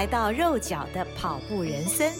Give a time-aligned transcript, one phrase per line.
[0.00, 2.10] 来到肉脚的跑步人生。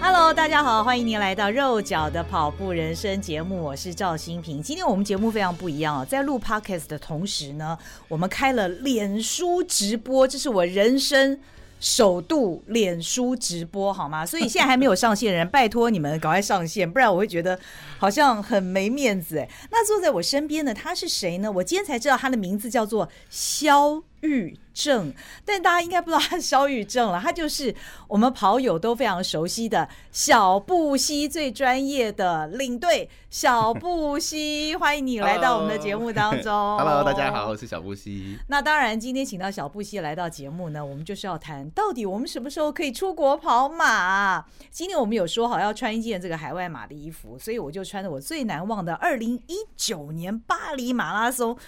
[0.00, 4.62] Hello，大家好，欢迎您来到肉脚的跑步人生节目，我是赵新平。
[4.62, 7.76] 今天我们节目非常不一样哦，在录 Podcast 的同时呢，
[8.08, 11.38] 我们开了脸书直播，这是我人生。
[11.78, 14.24] 首度脸书直播好吗？
[14.24, 17.58] 所以现在还没有上线的人，拜托你们赶快上线，不然我会觉得
[17.98, 19.44] 好像很没面子。
[19.68, 21.50] 那坐在我身边的他是谁呢？
[21.50, 25.12] 我今天才知道他的名字叫做肖昱正，
[25.44, 27.74] 但大家应该不知道他是萧昱正了，他就是
[28.08, 36.52] 我们跑友都非常熟悉的小布希最专业的领队小布希，欢迎你来到我们的节目当中。
[36.78, 38.38] Hello，大家好，我是小布希。
[38.46, 44.44] 那当然，今天请到小布希来到节目呢，我们就是要谈到底我们什么时候可以出国跑马。
[44.70, 51.58] 今天我们有说好要穿一件这个海外马的衣服，所以我就穿着我最难忘的二零一九年巴黎马拉松。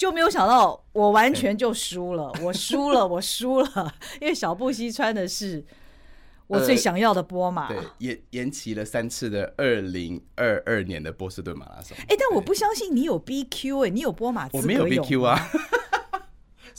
[0.00, 5.62] 就没有想到，我完全就输了，我输了，我输了，因为小布希穿的是
[6.46, 11.94] 我最想要的波马，呃、对，延延期了三次的二零二二年的波士顿马拉松。
[12.08, 14.80] 哎，但我不相信你有 BQ 哎、欸，你有波马资格有？
[14.80, 15.50] 我没有 BQ 啊。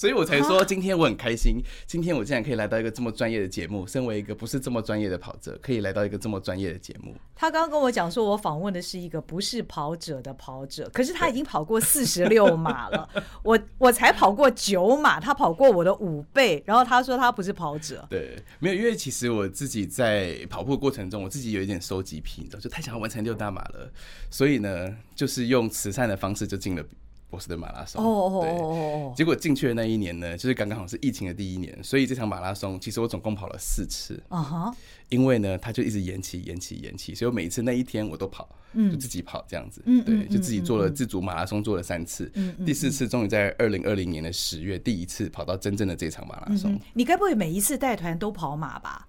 [0.02, 3.86] 所以我才说今天我很开心，今天我竟然可以来到一个这么专业的节目。
[3.86, 7.14] 身为一个不是这么专业的跑者，可以来到一个这么专业的节目。
[7.36, 13.08] 他刚刚跟我讲说，我访问的是一个不是跑者的跑者，可是他已经跑过四十六码了。
[13.44, 16.64] 我我才跑过九码，他跑过我的五倍。
[16.66, 18.04] 然后他说他不是跑者。
[18.10, 23.94] 对，没有，因为其实我自己在跑步过程中，我自己有一点收集癖，你知道，就太想要完成六大马了。
[24.32, 26.84] 所以呢，就是用慈善的方式就进了。
[27.32, 34.22] 波士顿马拉松哦，对，结果进去的那一年呢，就是刚刚好是疫情的第一年，所以这场马拉松其实我总共跑了四次。
[34.28, 34.76] 啊哈，
[35.08, 42.30] 因为呢，他就一直延期、延期、延期，所以我每一次那一天我都跑，就自己跑这样子，对，就自己做了自主马拉松，做了三次，
[42.66, 46.78] 第四次终于在二零二零年的十月第一次跑到真正的这场马拉松。
[46.94, 49.08] 你该不会每一次带团都跑马吧？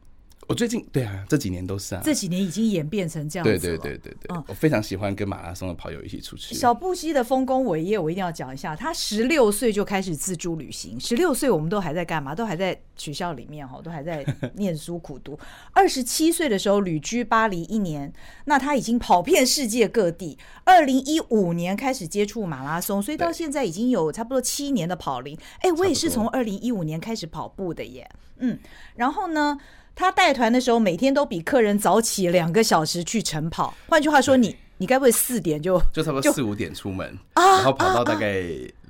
[0.53, 3.59] 我最近对啊，这几年都是啊，这几年已经演变成这样子了。
[3.59, 6.55] 对对对对对，嗯，我非常喜欢跟马拉松的跑友一起出去。
[6.55, 8.77] 小布希的丰功伟业，我一定要讲一下。
[8.77, 12.35] 他十六岁就开始自助旅行，十六岁我们都还在干嘛？
[12.35, 14.23] 都还在学校里面哈，都还在
[14.57, 15.39] 念书苦读。
[15.73, 18.13] 二十七岁的时候旅居巴黎一年，
[18.45, 20.37] 那他已经跑遍世界各地。
[20.65, 25.35] 二零一五年开始接触马拉松，所以到现在已经有差不多七年的跑龄。
[25.61, 28.07] 哎，我也是从二零一五年开始跑步的耶。
[28.37, 28.59] 嗯，
[28.97, 29.59] 然后呢？
[29.95, 33.75] 他带团的时候，每天都比客人早起两个小时去晨跑。
[33.89, 38.43] 换句话说，你你该不会四点就就差不多四五点出门，然后跑到大概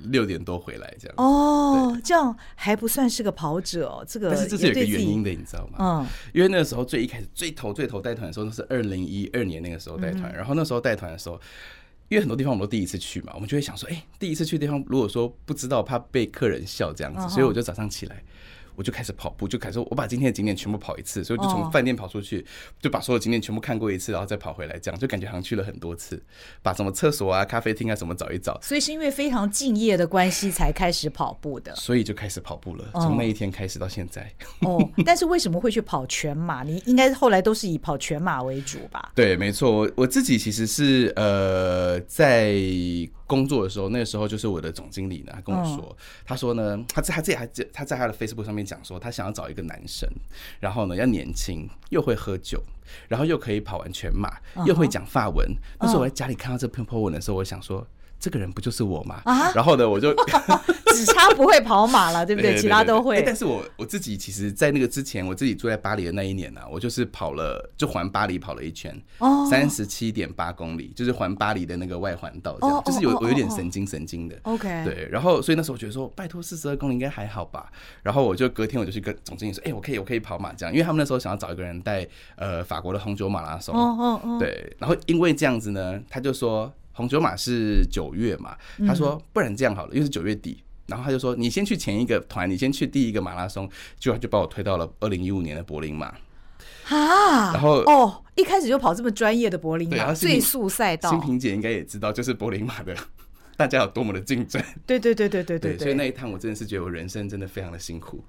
[0.05, 1.15] 六点多回来这样？
[1.17, 4.03] 哦，这样还不算是个跑者哦。
[4.07, 5.77] 这个但是这是有一个原因的，你知道吗？
[5.79, 10.33] 嗯，因为那个时候最一开始最头最头带团的时候，那是二零一二年那个时候带团。
[10.33, 11.39] 然后那时候带团的时候，
[12.09, 18.23] 因为很多地方我们都第一次去嘛，我们就会想说，哎，第一次去地方，如果说不知道，怕被客人笑这样子，所以我就早上起来。
[18.75, 22.45] 我就开始跑步，就开始我把今天的景点全部跑一次，所以就从饭店跑出去，
[22.81, 26.21] 就把所有景点全部看过一次，然后再跑回来，这样就感觉好像去了很多次，
[26.61, 28.59] 把什么厕所啊、咖啡厅啊什么找一找。
[28.61, 34.31] 所以是因为非常敬业的关系才开始跑步的，所以就开始跑步了，从那一天开始到现在。
[34.61, 36.63] 哦，但是为什么会去跑全马？
[36.63, 39.11] 你应该后来都是以跑全马为主吧？
[39.15, 42.53] 对，没错，我我自己其实是呃在。
[43.25, 45.95] 工作的时候，那个时候就是我的总经理呢，他跟我说，哦、
[46.25, 50.09] 他说呢，他在他自己还他在他的 Facebook 上面讲说，他想要找一个男生，
[50.59, 52.61] 然后呢要年轻，又会喝酒，
[53.07, 55.47] 然后又可以跑完全马，又会讲法文。
[55.79, 57.85] 哦、那时候我在家里看到这篇 po 文的时候，我想说。
[58.19, 59.21] 这个人不就是我吗？
[59.25, 60.15] 啊，然后呢，我就
[60.93, 62.51] 只差不会跑马了，对不对？
[62.51, 63.21] 对对对对，其他都会。
[63.23, 74.37] 但是我我自己其实，在那个之前，我自己住在巴黎的那一年呢，啊，我就是跑了，就环巴黎跑了一圈，哦，三十七点八公里，就是环巴黎的那个外环道，这样，哦，就是有我有点神经神经的。
[74.43, 75.07] OK，对。
[75.11, 77.71] 然后，所以那时候我觉得说，拜托，四十二公里应该还好吧。
[78.01, 83.75] 然后我就隔天我就去跟总经理说，哎，我可以，我可以跑马这样，因为他们那时候想要找一个人带呃法国的红酒马拉松。
[83.75, 84.37] 哦哦哦。
[84.39, 84.75] 对。
[84.79, 86.71] 然后因为这样子呢，他就说。
[86.95, 88.55] 红酒马是九月嘛？
[88.85, 96.13] 他说，不然这样好了，因为是九月底，然后他就说，你先去前一个团，你先去第一个马拉松，就就把我推到了二零一五年的柏林马。
[96.89, 101.09] 啊，然后哦，一开始就跑这么专业的柏林马，最速赛道。
[101.09, 102.93] 新萍姐应该也知道，就是柏林马的
[103.55, 104.61] 大家有多么的竞争。
[104.85, 108.21] 对对对对对对，对，所以那一趟我真的是觉得我人生真的非常的辛苦。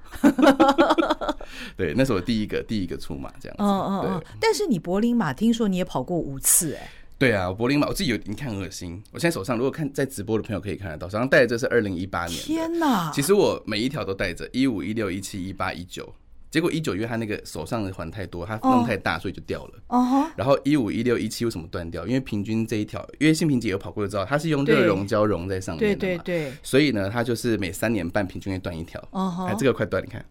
[1.77, 3.63] 对，那是我第一个第一个出马这样子。
[3.65, 4.25] 嗯嗯嗯。
[4.41, 6.91] 但是你柏林马听说你也跑过五次哎、欸。
[7.17, 9.03] 对啊，柏林马我自己有，你看很恶心。
[9.13, 12.39] 我现在手上如果看在直播的朋友可以看得到，手上戴的这是二零一八年。
[12.39, 13.11] 天哪！
[13.15, 16.13] 其实我每一条都戴着，一五、一六、一七、一八、一九。
[16.51, 19.73] 结果一九，因为他那个手上的环太多，他弄太大，所以就掉了。
[19.89, 20.25] 哦。
[20.37, 22.07] 然后一五、一六、一七为什么断掉？
[22.07, 26.01] 因为平均这一条，因为新平姐有跑过就知道，它是用热熔胶熔在上面的嘛。
[26.01, 26.53] 对对对。
[26.63, 29.01] 所以呢，它就是每三年半平均会断一条。
[29.11, 29.47] 哦。
[29.49, 30.25] 哎，这个快断，你看。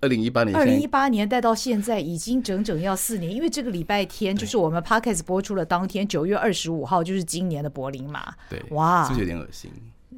[0.00, 8.32] 二零一八年，二零一八年带到现在已经整整要四年，因为这个礼拜天就是我们 Podcast 播出了当天，九月二十五号就是今年的柏林嘛。
[8.48, 9.70] 对，哇，是不是有点恶心？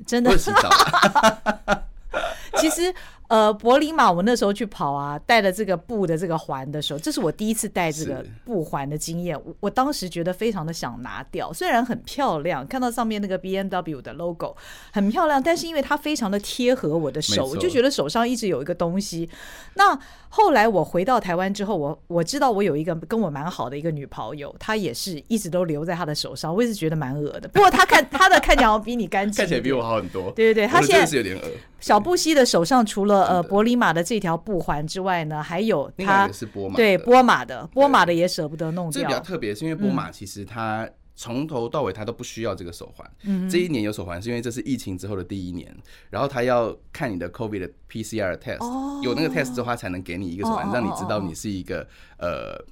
[0.06, 0.36] 真的。
[2.56, 2.94] 其实。
[3.32, 9.34] 呃，柏林马，我那时候去跑啊，带了这个布的这个环的时候，这是我第一次带这个布环的经验。
[9.42, 14.54] 我我当时觉得非常的想拿掉，虽然很漂亮，看到上面那个 BMW 的 logo
[14.92, 19.26] 很漂亮，但是因为它非常的贴合我的手，我就觉得手上一直有一个东西。
[19.76, 19.98] 那
[20.28, 27.48] 后来我回到台湾之后，我我知道我有一个跟我蛮好的一个女跑友，她也是一直都留在她的手上，我也是觉得蛮恶的。
[27.48, 30.30] 不过她看她的看起来比你干净，看起来比我好很多。
[30.32, 31.42] 对对对，她现在是有点恶。
[31.82, 33.22] 小布希的手上除了。
[33.32, 39.02] 呃，柏林马的这条布环之外呢，还有他是波马，对波马的波马的也舍不得弄掉。
[39.02, 43.10] 这比较特别，是因为波马其实他从头到尾他都不需要这个手环。
[43.24, 45.74] 嗯，这一年有手环是因为这是疫情之后的第一年，
[46.10, 51.86] 然后他要看你的 COVID 的 PCR test，哦，有那个 test 的话才能给你一个手环，让你知道你是一个
[52.18, 52.62] 呃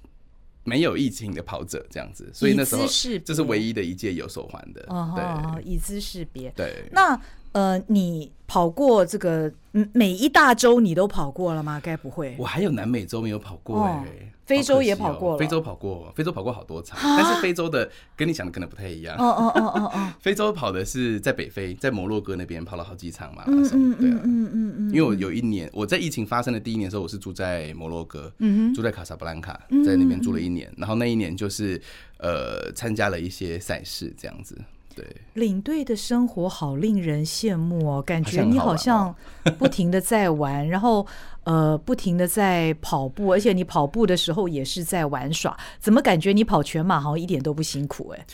[0.64, 2.30] 没有疫情的跑者这样子。
[2.32, 2.82] 所以那时候
[3.24, 4.82] 这是唯一的一届有手环的。
[5.14, 6.50] 对，以资识别。
[6.56, 7.20] 对，那
[7.52, 8.32] 呃你。
[8.50, 9.48] 跑过这个
[9.92, 11.78] 每一大洲你都跑过了吗？
[11.80, 12.34] 该不会？
[12.36, 14.04] 我还有南美洲没有跑过哎、欸哦，
[14.44, 19.16] 非洲也跑过了，非洲跑过，非洲跑过好多场，但是非洲的跟你想的可能不太一样。
[19.18, 29.52] 哦哦哦哦哦， 非洲跑的是在北非，在摩洛哥那边跑了好几场马拉松，对啊，嗯嗯嗯，因为我有一年我在疫情发生的第一年的时候，我是住在摩洛哥，嗯住在卡萨布兰卡，
[29.86, 31.80] 在那边住了一年，然后那一年就是
[32.18, 34.58] 呃参加了一些赛事这样子。
[35.00, 39.14] 对，领队的生活好令人羡慕哦，感觉你好像
[39.58, 41.06] 不停的在玩， 然后
[41.44, 48.26] 呃不停的在跑步，而且你跑步的时候也是在玩耍，怎么感觉你跑全马好像一点都不辛苦哎？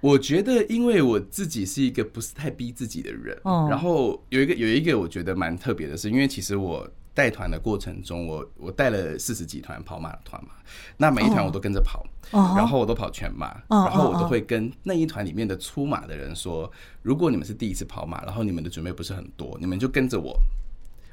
[0.00, 6.88] 我觉得，因为我自己是一个不是太逼自己的人，嗯，然后有一个有一个我觉得蛮特别的是，因为其实我。
[7.18, 10.50] 带团的过程中，我我带了四十几团跑马的团嘛，
[10.96, 12.56] 那每一团我都跟着跑，oh.
[12.56, 13.88] 然后我都跑全马，oh.
[13.88, 16.70] 然后我都会跟那一团里面的出马的人说，
[17.02, 20.38] 如果你们是第一次跑马，然后你们的准备不是很多，你们就跟着我，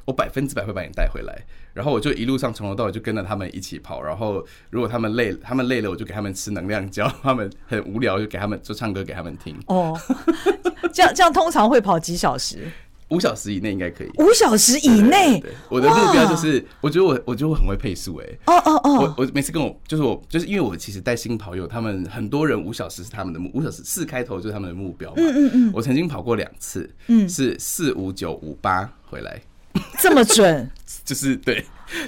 [0.06, 1.44] 我百分之百会把你带回来。
[1.74, 9.60] 然后我就一路上从头到尾就跟着他们一起跑，然后如果他们累，他们累了，我就给他们吃能量胶，他们很无聊就给他们就唱歌给他们听。
[9.66, 10.00] 哦，
[10.94, 12.72] 这样这样通常会跑几小时？
[13.10, 14.10] 五小时以内应该可以。
[14.18, 18.26] 五小时以内，我的目标就是，我觉得我，我觉得我很会配速哎。
[18.48, 25.18] 哦哦哦，我我每次跟我就是我就是因为我其实带新跑友，他们很多人五小时是他们的目，五小时四开头就是他们的目标嘛。
[25.18, 25.72] 嗯嗯嗯。
[25.74, 29.40] 我曾经跑过两次，嗯，是四五九五八回来，
[30.02, 30.68] 这么准？
[31.04, 31.64] 就是对，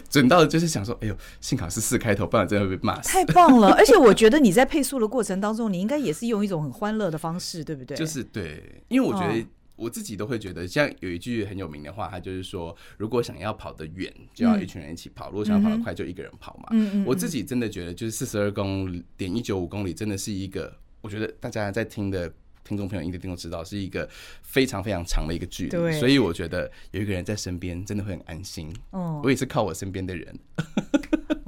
[0.10, 3.10] 准到就是想说，哎呦，幸好是四开头，不然真的会被骂死。
[3.10, 3.72] 太棒了！
[3.74, 7.96] 而且我觉得你在配速的过程当中，你应该也是用一种很欢乐的方式，对不对？
[7.96, 9.46] 就是对，因为我觉得。
[9.78, 16.68] 我自己都会觉得，像有一句很有名的话，他就是说，如果想要跑得远，就要一群人一起跑；如果想要跑得快，就一个人跑嘛。
[16.72, 17.06] 嗯嗯。
[17.06, 24.10] 我自己真的觉得，就是四十二公里点一九五公里，真的是一个，我觉得大家在听的听众朋友应该都知道，是一个
[24.42, 25.70] 非常非常长的一个距离。
[25.70, 25.92] 对。
[26.00, 28.74] 所以我觉得有一个人在身边，真的会很安心。
[28.90, 29.22] 哦。
[29.24, 30.40] 我也是靠我身边的人。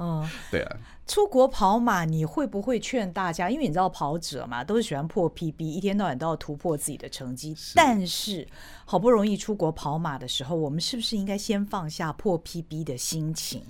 [0.00, 0.28] 哦。
[0.50, 0.76] 对啊。
[1.06, 3.50] 出国跑马，你会不会劝大家？
[3.50, 7.52] 因为你知道跑者嘛，都是喜欢破 PB，一天到晚都要突破自己的成绩。
[7.74, 8.46] 但是
[8.84, 13.60] 好不容易出国跑马的时候，我们是不是应该先放下破 PB 的心情，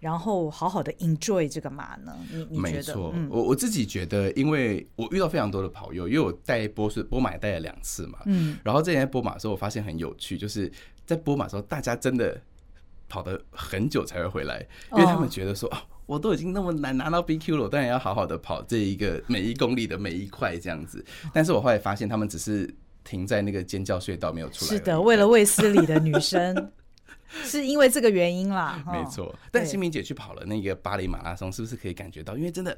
[0.00, 2.14] 然后好好的 enjoy 这个马呢？
[2.30, 2.72] 你你觉得？
[2.74, 10.70] 没错，嗯、我我自己觉得，因为我遇到非常多的跑友，因为我带波是波马带了两次嘛，嗯，然后这前波马的时候，我发现很有趣，就是
[11.06, 12.38] 在波马的时候，大家真的
[13.12, 15.78] 跑得很久才会回来，因为他们觉得说啊。
[15.78, 21.02] 哦我都已经那么难拿到 BQ 了，我当然要好好的跑这一个每一公里的每一块这样子。
[21.32, 22.68] 但是我后来发现，他们只是
[23.04, 24.70] 停在那个尖叫隧道没有出来。
[24.72, 26.72] 是的，为了卫斯理的女生，
[27.44, 28.84] 是因为这个原因啦。
[28.92, 32.36] 没错，但新明姐去跑了那个巴黎马拉松，是不是可以感觉到？
[32.36, 32.76] 因为真的。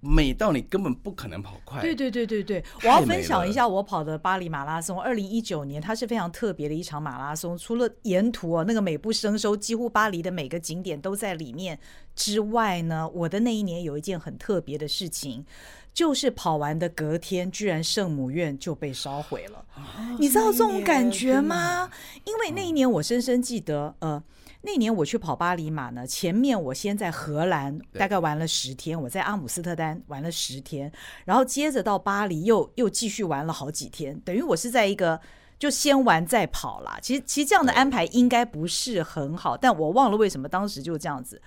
[0.00, 1.80] 美到你根本不可能跑快。
[1.80, 5.00] 对对对对对，我要分享一下我跑的巴黎马拉松。
[5.00, 7.56] 二零一九年，它是非常特别的一场马拉松。
[7.56, 11.78] 除了沿途哦那个美不胜收，几乎巴黎的每个景点都在里面
[12.16, 15.44] 之外呢，我的那一年有一件很特别的事情，
[15.92, 19.64] 就是跑完的隔天，居然圣母院就被烧毁了。
[19.76, 21.90] 哦、你知道这种感觉吗？
[22.24, 24.22] 因为那一年我深深记得，呃，
[24.62, 30.90] 那年我去跑巴黎马呢，前面我先在荷兰大概玩了十天，我在阿姆斯特丹玩了十天，
[31.24, 35.20] 然后接着到巴黎又又继续玩了好几天，等于我是在一个。
[35.60, 36.98] 就先玩再跑啦。
[37.02, 41.38] 其实其实这样的安排应该不是很好，但我忘了为什么当时就这样子。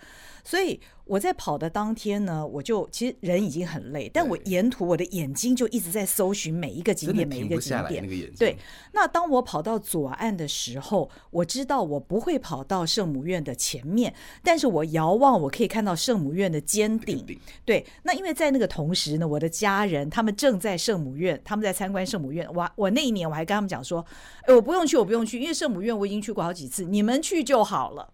[0.44, 8.32] 所以我在跑的当天呢，我就其实人已经很累，但我沿途我的眼睛就一直在搜寻每一个景点，每一个景点。
[8.38, 8.58] 对，
[8.94, 17.26] 那当我跑到左岸的时候，我知道我不会跑到圣母院的前面，但是我遥望我可以看到圣母院的尖顶。
[17.66, 22.48] 对，那因为在那个同时呢，我的家人他们正在圣母院，他们在参观圣母院。
[22.54, 24.06] 我我那一年我还跟他们讲说，
[24.46, 28.10] 哎，我不用去，我不用去，因为圣母院我已经去过好几次，你们去就好了。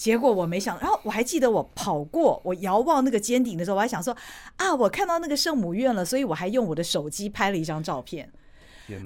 [0.00, 4.16] 结果我没想，然后我还记得我跑过，我遥望那个尖顶的时候，我还想说
[4.56, 8.32] 啊，我看到那个圣母院了，所以我还用我的手机拍了一张照片。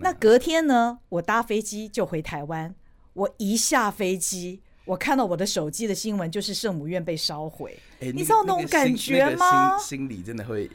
[0.00, 2.72] 那隔天呢，我搭飞机就回台湾。
[3.14, 7.76] 我一下飞机，我看到我的手机的新闻就是圣母院被烧毁。
[7.98, 9.50] 欸，你知道那种感觉吗？
[9.50, 10.70] 那个心，心里真的会。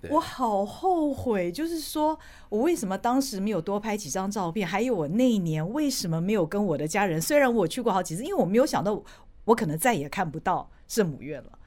[0.00, 2.18] 对，我好后悔，就是说
[2.48, 7.20] 我为什么当时没有多拍几张照片，还有我那一年为什么没有跟我的家人？
[7.20, 9.02] 虽然我去过好几次，因为我没有想到
[9.44, 11.58] 我可能再也看不到圣母院了。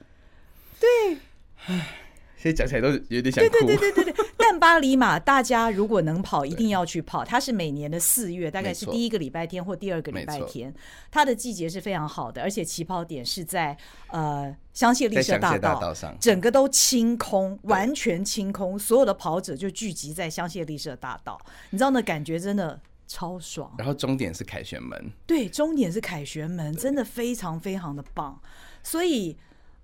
[0.80, 1.18] 对，
[1.66, 2.05] 唉。
[2.46, 3.50] 现在讲起来都有点想哭。
[3.50, 4.26] 对对对对对对。
[4.38, 7.24] 但巴黎马，大家如果能跑，一定要去跑。
[7.24, 10.72] 它是每年的四月，大概是第一个礼拜天或第二个礼拜天。
[11.10, 13.76] 它的季节是非常好的，而且起跑点是在
[14.12, 21.36] 呃香榭丽舍大道上，整个都清空，完全清空，所有的跑者就聚集在香榭丽舍大道。
[21.70, 23.74] 你知道那感觉真的超爽。
[23.76, 25.10] 然后终点是凯旋门。
[25.26, 28.40] 对，终点是凯旋门，真的非常非常的棒。
[28.84, 29.36] 所以。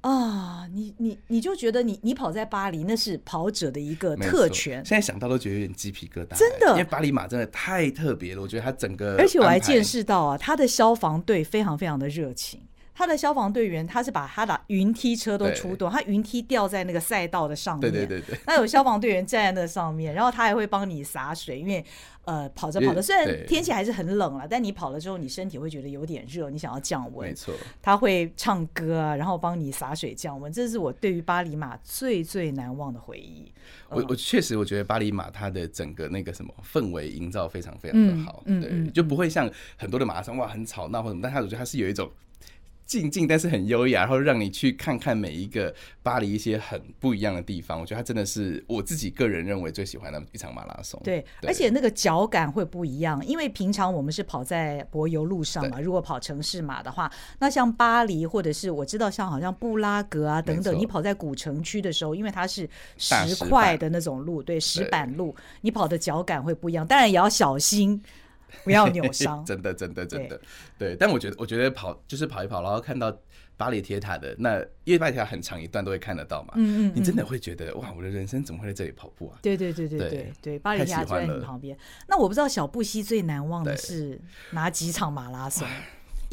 [0.02, 4.84] 啊，你你你就觉得你你跑在巴黎，那是跑者的一个特权。
[4.84, 8.42] 现在想到都觉得有点鸡皮疙瘩，真的，因为巴黎马真的太特别了。
[8.42, 12.60] 我觉得它整个，而且我还见识到啊，它的消防队非常非常的热情。
[12.94, 18.38] 他的消防队员，他是把他的云梯车都出动，他云梯吊在那个赛道的上面，对对对对。
[18.46, 21.82] 那有消防队员站在那上面，然后他还会帮你洒水，因为
[22.26, 27.54] 呃跑着跑着，虽然天气还是很冷了，但你跑了之后，你身体会觉得有点热，你想要降温，没错。
[27.80, 33.50] 他会唱歌啊，然后帮你洒水降温，这是我对于巴黎马最最难忘的回忆。
[33.88, 42.10] 我我确实我觉得巴黎马它的整个那个什么氛围营造非常非常的好，对，就不会像很多的马拉松哇很吵闹或什么，但他我觉得他是有一种。
[42.92, 47.80] 静静，但是很优雅，然后让你去看看每一个巴黎一些很不一样的地方。
[47.80, 51.00] 我觉得它真的是我自己个人认为最喜欢的一场马拉松。
[51.02, 55.80] 对，对而且那个脚感会不一样，因为平常我们是跑在柏油路上嘛。
[55.80, 62.68] 如果跑城市马的话，那像巴黎或者是我知道像好像布拉格啊等等，你跑在古城区的时候，因为它是
[62.98, 66.86] 石块的那种路，对，石板路，你跑的脚感会不一样。
[66.86, 68.02] 当然也要小心。
[68.64, 70.40] 不要扭 伤，真的，真的，真的，
[70.78, 70.96] 对。
[70.96, 73.16] 但我觉得，我觉得跑就是跑一跑，然后看到
[73.56, 76.54] 巴黎铁塔的那，因为巴黎铁塔很长一段都会看得到嘛。
[76.56, 76.92] 嗯嗯。
[76.94, 79.38] 你真的会觉得哇，我的人生怎么会在这里跑步啊？
[79.42, 81.76] 对对对对对对，巴黎铁塔就在你旁边。
[82.08, 85.66] 那我不知道小布希最难忘的是哪几场马拉松？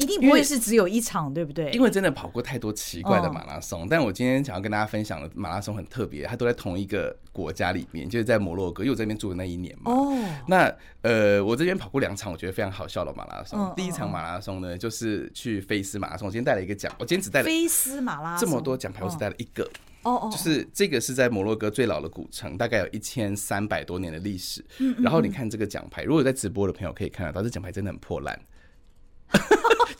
[0.00, 1.70] 一定不会是只有一场，对不对？
[1.72, 9.92] 因为真的跑过太多奇怪的马拉松，但我今天想要跟大家分享的马拉松很特别，它都在同一个国家里面，就是在摩洛哥，因为我在那边住的那一年嘛。
[9.92, 10.16] 哦。
[10.48, 13.72] 那呃，我这边跑过两场，我觉得非常好笑的马拉松。
[13.76, 19.62] 第一场马拉松呢，就是去菲斯马拉松，我今天带了一个奖，我今天只带了菲斯马拉松这么多奖牌，我只带了一个。
[20.02, 20.28] 哦哦。
[20.32, 24.64] 就是这个是在摩洛哥最老的古城，大概有一千三百多年的历史。
[24.78, 24.96] 嗯。
[25.02, 28.38] 然后你看这个奖牌，如果在直播的朋友可以看得到，这奖牌真的很破烂。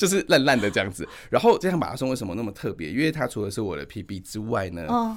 [0.01, 2.91] 就是烂烂的这样子，然后这场马拉松为什么那么特别？
[2.91, 5.15] 因为它除了是我的 PB 之外呢，哦，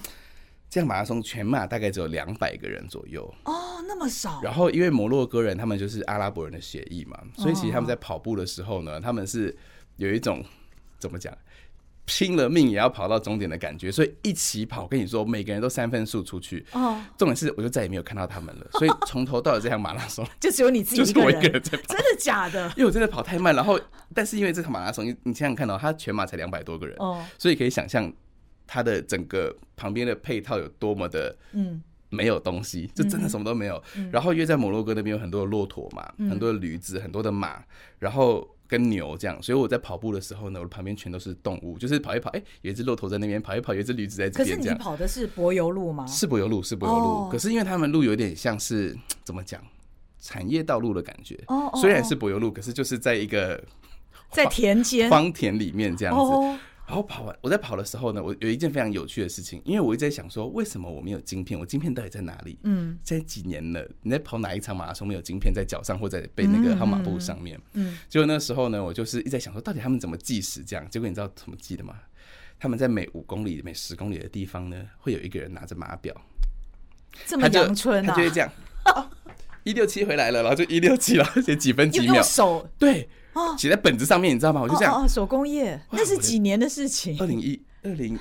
[0.70, 4.42] 这样马拉松全马大概只有两百个人左右哦，那么少。
[4.44, 9.58] 然后因为摩洛哥人他们就是阿拉伯人的血裔嘛，所以其实他们在跑步的时候呢，他们是
[9.96, 10.44] 有一种
[11.00, 11.34] 怎么讲？
[12.06, 16.66] 拼了命也要跑到终点的感觉，所以一起跑，跟你说，每个人都三分速出去。
[16.74, 18.68] 哦，重点是，我就再也没有看到他们了。
[18.74, 21.84] 所以从头到尾这场马拉松， 就只有你自己，就是我一个人在跑。
[21.88, 22.68] 真的假的？
[22.76, 23.80] 因为我真的跑太慢，然后，
[24.14, 28.12] 但是因为这场马拉松，你你想想看到，他全马才两百多个人，哦，所以可以想象
[28.68, 33.82] 他的整个旁边的配套有多么的嗯没有东西，就真的什么都没有。
[34.12, 37.64] 然后因为在摩洛哥那边有很多的骆驼嘛，很多的驴子，很多的马，
[38.00, 38.46] 然后。
[38.68, 44.58] 跟牛这样，所以我在跑步的时候呢，我旁边全都是动物，就是跑一跑，哎、欸，有一只骆驼在那边跑一跑，有一只驴子在这边。
[44.58, 46.08] 可是你跑的是柏油路吗？
[46.08, 47.04] 是柏油路，是柏油路。
[47.04, 47.32] Oh.
[47.32, 49.62] 可是因为他们路有点像是怎么讲，
[50.20, 51.40] 产业道路的感觉。
[51.48, 51.70] 哦。
[51.76, 53.64] 虽然是柏油路，可是就是在一个
[54.32, 56.60] 在田间、荒田里面这样子。
[56.94, 57.00] Oh.
[57.00, 61.60] 然后跑完，我在跑的时候呢，我有一件非常有趣的事情，因为我一直在想说，为什么我没有晶片？
[61.60, 62.60] 我晶片到底在哪里？
[62.62, 67.60] 嗯，现在几年了，你在跑哪一场马拉松没有晶片在脚上或在被那个号码布上面？
[67.74, 70.64] 嗯，结果那时候呢，我就是一直在想说，到底他们怎么计时？
[70.64, 71.96] 这样，结果你知道怎么计的吗？
[72.60, 76.16] 他们在每五公里、每十公里的地方呢，会有一个人拿着码表，
[77.26, 78.52] 这么阳春啊，他就会这样，
[79.64, 83.10] 一六七回来了，然后就一六七了，写几分几秒，手对。
[83.34, 84.62] 哦，写在本子上面，你知道吗？
[84.62, 84.94] 我就这样。
[84.94, 87.18] 哦，手工业，那是几年的事情？
[87.20, 88.18] 二零一二零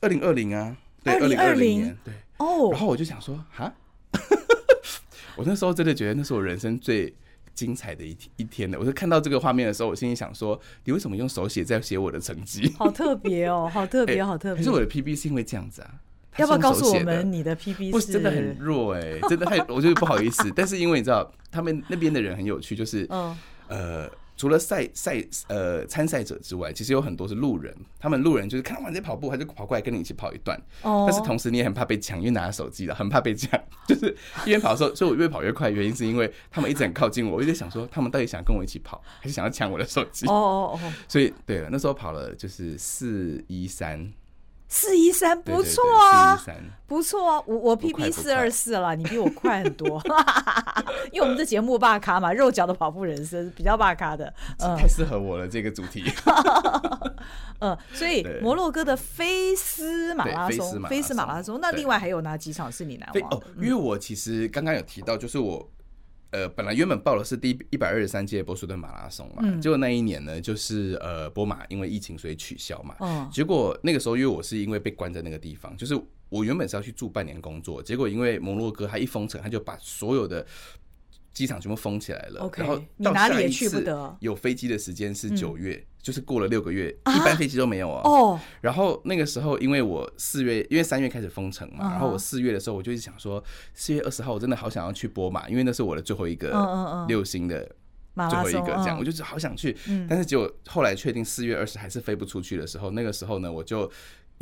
[0.00, 2.12] 二零二零啊，对，二零二零年，对。
[2.38, 3.72] 哦，然后我就想说，哈，
[5.36, 7.14] 我那时候真的觉得那是我人生最
[7.54, 8.78] 精彩的一一天的。
[8.78, 12.72] 我就看到这个画面的时候，我心里想说，你为什么用手写在写我的成绩？
[12.76, 14.56] 好特别哦， 好特别，好特别。
[14.56, 15.94] 可是我的 PB 是因为这样子啊？
[16.38, 18.12] 要不要告诉我们你的 PB 是？
[18.12, 20.50] 真的很弱哎，真的太， 我觉得不好意思。
[20.56, 24.10] 但是因为你知道，他们那边的人很有趣，就是嗯呃。
[24.36, 27.74] 除了赛赛呃参赛者之外，其实有很多是路人。
[27.98, 30.60] 他们路人就是看完在跑步，他就跑过来跟你一起跑一段。
[30.82, 31.06] 哦。
[31.08, 33.60] 但是同时你也很怕被抢，因为拿着手机了，很怕被抢。
[33.86, 35.70] 就是一边跑的时候，所以我越跑越快。
[35.70, 40.26] 原因是因为他们一直很靠近我，我一直想说他们到底想跟我一起跑，还是想要抢我的手机？
[40.26, 40.92] 哦哦哦。
[41.06, 44.12] 所以对了，那时候跑了就是四一三。
[44.74, 46.42] 四一三不错啊，
[46.86, 50.02] 不错啊，我我 P P 四二四了，你比我快很多，
[51.12, 56.02] 因为我们这节目霸咖嘛，肉脚的跑步人生比较霸咖的，嗯，太适合我了这个主题，
[57.60, 63.30] 嗯，所以摩洛哥的菲斯马拉松，菲斯马拉松，那另外还有哪几场是你难忘？
[63.30, 65.70] 哦，因为我其实刚刚有提到，就是我。
[66.32, 72.96] 呃，本来原本报的是第一百二十三届波士顿马拉松嘛，嗯、结果那一年呢，就是呃波马因为疫情所以取消嘛。
[73.00, 75.94] 哦、结果那个时候因为我是因为被关在那个地方，就是
[76.28, 80.44] 我原本是要去住半年工作，结果因为摩洛哥它一封城，他就把所有的
[81.32, 82.40] 机场全部封起来了。
[82.50, 84.16] Okay, 然后你哪里也去不得。
[84.20, 85.74] 有飞机的时间是九月。
[85.74, 88.38] 嗯就是过了六个月，一班飞机都没有哦。
[88.60, 93.42] 然后那个时候，因为我四月，因为三月开始封城嘛，然后我四月的时候，我就一直想说，
[93.72, 97.60] 四月二十号我真的好想要去波马，因为那是我的最后一个六星的
[98.28, 99.76] 最后一个这样，我就是好想去。
[100.08, 103.90] 但是结果后来确定四月二十还是飞不出去的时候，那个时候呢，我就。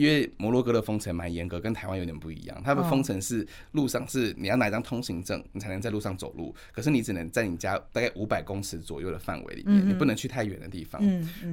[0.00, 2.62] 因为摩洛哥的封城蛮严格，跟台湾有点不一样。
[2.64, 6.54] 他们封城是路上是你要拿一张通行证，你才能在路上走路。
[6.72, 11.02] 可是你只能在你家大概五百公尺左右的范围里面，你不能去太远的地方。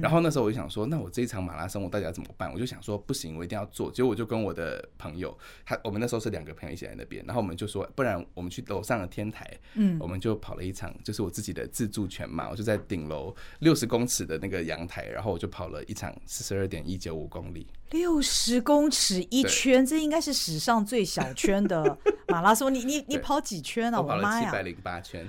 [0.00, 2.50] 然后那时候我就想说，那我这一场马拉松我到底要怎么办？
[2.50, 3.92] 我就想说不行，我一定要做。
[3.92, 12.48] 结果我就跟我的朋友，他我们那时候是两个朋友一起在那边，然后我们就说，不然我们去楼上的天台，嗯，我们就跑了一场，就是我自己的自助全马。
[12.48, 17.66] 我就在顶楼六十公尺的那个阳台，然后我就跑了一场四十二点一九五公里。
[17.90, 21.96] 六十公尺一圈，对这应该是史上最小圈的
[22.28, 22.72] 马拉松。
[22.72, 24.00] 你你你跑几圈啊？
[24.00, 24.46] 我的妈呀！
[24.46, 25.28] 七百零八圈，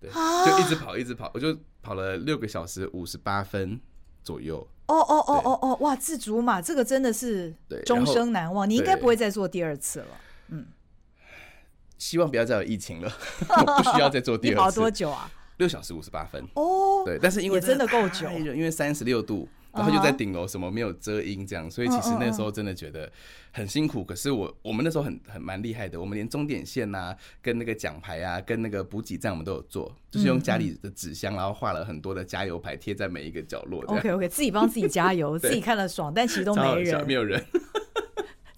[0.00, 3.80] 对，啊、就一直跑一直跑，我就跑了六个小时五十八分
[4.22, 4.66] 左右。
[4.86, 5.94] 哦哦哦哦哦，哇！
[5.94, 7.54] 自主马这个真的是
[7.86, 8.68] 终生难忘。
[8.68, 10.06] 你应该不会再做第二次了。
[10.48, 10.66] 嗯，
[11.96, 13.12] 希望不要再有疫情了，
[13.48, 14.54] 我不需要再做第二次。
[14.54, 15.30] 你跑多久啊？
[15.58, 16.44] 六小时五十八分。
[16.54, 19.48] 哦，对，但是因为真的够久，因为三十六度。
[19.72, 23.10] 然后就在顶楼，什么没有遮阴这样，所以其实那时候真的觉得
[23.52, 24.04] 很辛苦。
[24.04, 33.82] 可是我我们那时候很很蛮厉害的，我们连终点线呐、跟那个奖牌啊、跟那个补给站我们都有做，就是用家里的纸箱，然后画了很多的加油牌贴在每一个角落。
[33.86, 37.44] OK OK，自己帮自己加油， 自己看了爽，但其实都没人，没有人。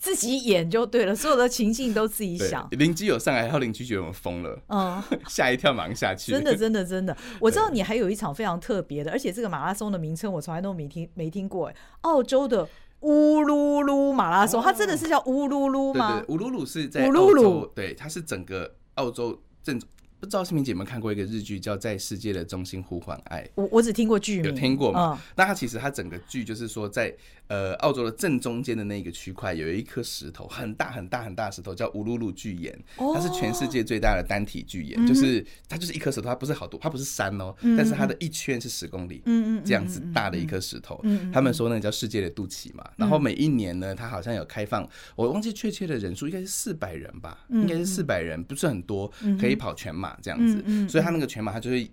[0.03, 2.67] 自己演就对了，所有的情境都自己想。
[2.73, 6.33] 邻居有上来，然后邻居觉得我们疯了，嗯， 吓一跳，马上下去。
[6.33, 12.69] 真的，真的，真的， 我知道你还有一场非常特别的，而且这个马拉松的名称我从来都没听没听过，哎，澳洲的
[13.03, 16.19] 乌鲁鲁马拉松，它真的是叫乌鲁鲁吗？
[16.19, 19.81] 对对，乌鲁鲁是在澳洲，对，它是整个澳洲正。
[20.19, 23.43] 不知道心屏姐有没有看过一个日剧，叫《在世界的中心呼唤爱》。
[23.57, 25.21] 我我只听过剧名，有听过吗？
[25.35, 27.12] 那它其实它整个剧就是说，在
[27.53, 32.73] 呃澳洲的正中间的那个区块，有一颗石头，很大很大很大石头，叫乌鲁鲁巨岩。
[32.97, 40.99] 它是全世界最大的单体巨岩，就是它就是一颗石头，它不是好多，它不是山哦，但是它的一圈是十公里，嗯嗯，这样子大的一颗石头。
[41.31, 42.91] 他们说那个叫世界的肚脐嘛。
[42.97, 50.17] 然后每一年呢，它好像有开放，我忘记确切的人数，应该是四百人吧，应该是四百人，不是很多，可以跑全马。
[50.23, 51.87] 这样子，所以它那个全马，它就是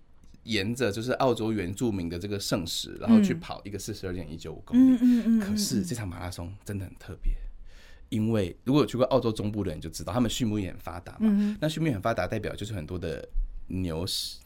[0.43, 4.97] 沿着就是澳洲原住民的这个圣石，然后去跑一个四十二点一九五公里。
[4.99, 7.33] 嗯嗯嗯、可是这场马拉松真的很特别，
[8.09, 11.19] 因为如果有去过澳洲中部的人就知道，他们畜牧业很发达嘛。
[11.23, 13.27] 嗯、那畜牧业很发达，代表就是很多的
[13.67, 14.39] 牛屎。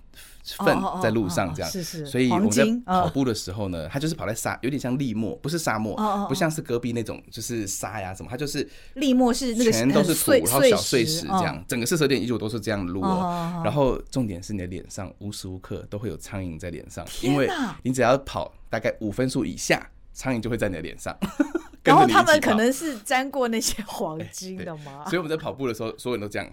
[0.44, 5.96] 粪在路上这样，是是，所以我们在跑步的时候呢，它就是跑在沙，有点像礫漠，不是沙漠，
[6.28, 13.62] 不像是戈壁那种，就是沙呀什么，它就是礫漠是那个全都是土，然后小碎石这样，整个四十二点一九都是这样的路哦。
[13.64, 17.50] 然后重点是你的脸上无时无刻都会有苍蝇在脸上，因为
[17.84, 21.18] 你只要跑大概五分数以下，苍蝇就会在你的脸上。
[21.84, 25.04] 然后他们可能是沾过那些黄金的吗？
[25.12, 26.50] 所以我们在跑步的时候，所有人都这样，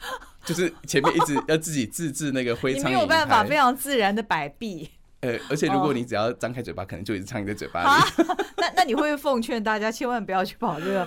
[0.44, 4.90] 就是前面一直要自己自制那个灰 你没有办法非常自然的摆臂。
[5.20, 8.24] 呃，而且如果你只要张开嘴巴，可能就一直苍蝇在嘴巴里。
[8.56, 11.06] 那那你会不会奉劝大家千万不要去跑这个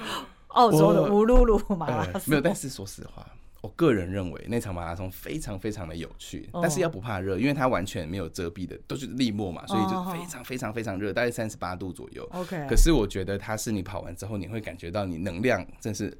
[0.49, 2.23] 澳洲的乌鲁鲁马拉松？
[2.25, 3.25] 没有，但是说实话。
[3.61, 12.27] 我个人认为那场马拉松非常非常的有趣，但是要不怕热，因为它完全没有遮蔽的，都是立墨嘛，所以就非常非常非常热，大概三十八度左右。
[12.33, 16.11] OK，可是我觉得它是你跑完之后，你会感觉到你能量真是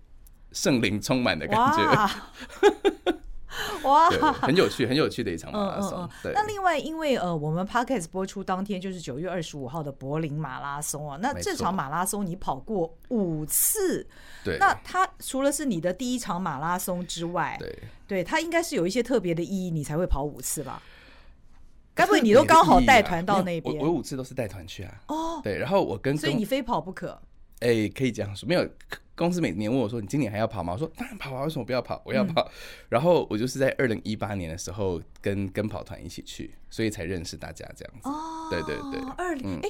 [0.52, 2.10] 圣灵充满的感觉。
[3.84, 4.10] 哇，
[4.42, 6.00] 很有趣，很有趣的一场马拉松。
[6.00, 11.18] 嗯嗯嗯、对，那另外，因为呃，我们 Podcast 播出当天就是九月二十五号的柏林马拉松啊。
[11.22, 14.08] 那这场马拉松你跑过五次，
[14.44, 14.58] 对。
[14.58, 20.82] 那它除了是你的第一场马拉松之外，对，对，它应该是有一些特别的意义，你才会跑五次吧？
[21.94, 23.78] 该不会你都刚好带团到那边？
[23.78, 24.94] 我我五次都是带团去啊。
[25.08, 27.20] 哦，对，然后我跟，所以你非跑不可。
[27.60, 28.66] 哎、欸，可以这样说，没有。
[29.22, 32.02] 公司每年问我说：“你今年还要跑吗？”我说：“当然跑啊，为什么不要跑？
[32.04, 32.42] 我要跑。
[32.42, 32.52] 嗯”
[32.90, 38.10] 然后我就是在二零一八年的时候跟跟跑团一起去，所以才认识大家这样子。
[38.10, 39.70] 哦，对对对，二零哎，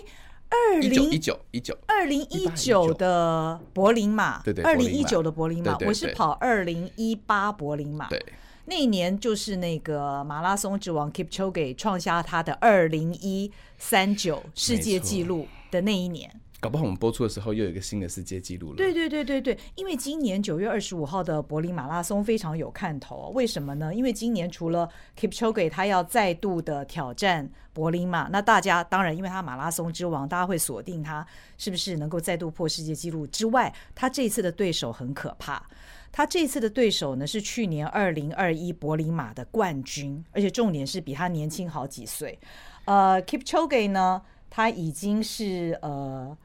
[0.50, 8.08] 二零一九一九二零一九的柏林马，对对，二零一九的柏林马，我是跑二零一八柏林马。
[8.08, 8.24] 对，
[8.66, 16.32] 那一年就是那个马拉松之王 Kipchoge 创下他的二零一三九世界纪录的那一年。
[16.62, 18.76] 搞不好我们播出的时候又有一个新的世界纪录了。
[18.76, 23.92] 对对对对对，因为今年九月二十五号的柏林马拉松非常有看头，为什么呢？
[23.92, 24.88] 因为今年除了
[25.20, 31.26] Kipchoge 他要再度的挑战柏林马，那大家当然因为他马拉松之王，大家会锁定他
[31.58, 35.68] 是不是能够再度破世界纪录之外，他这次的对手很可怕，
[36.12, 42.38] 他这次的对手呢是去年二零二一柏林马的冠军，而且重点是比他年轻好几岁。
[42.86, 46.38] 呃，Kipchoge 呢，他已经是呃。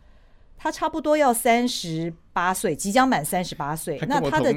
[0.57, 3.99] 他差不多要三十八岁，即将满三十八岁。
[4.09, 4.51] 那他的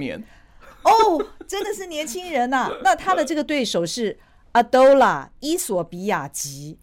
[0.84, 2.72] 哦，真的是年轻人呐、啊。
[2.84, 4.18] 那他的这个对手是
[4.54, 6.80] 阿多拉伊索比亚吉。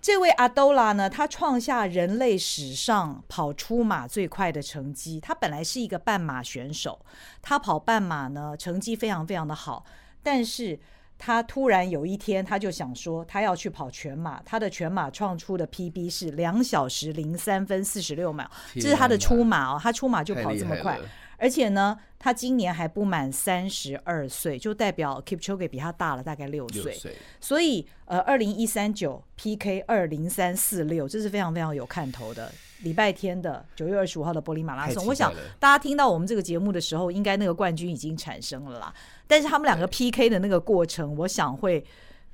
[0.00, 5.20] 这位阿多拉呢，他创下人类史上跑出马最快的成绩。
[5.20, 7.04] 他本来是一个半马选手，
[7.42, 9.84] 他跑半马呢，成绩非常非常的好，
[10.22, 10.78] 但是。
[11.18, 14.42] 他突然有一天，他就想说，他要去跑全马。
[14.44, 19.80] 他的全马创出的 PB 是两小时零三分四十六秒，这是他的出马哦。
[19.82, 20.98] 他出马就跑这么快，
[21.38, 26.96] 而且呢，他今年还不满三十二岁，就代表 Kipchoge 比他大了大概六岁。
[27.40, 32.52] 所以，呃，二零一三九 PK 二零三四六，这是非常非常有看头的。
[32.82, 38.94] 礼拜天的九月二十五号的柏林马拉松，我想大家听到我们这个节目的时候，应该那个冠军已经产生了啦。
[39.26, 41.84] 但是他们两个 PK 的那个过程，我想会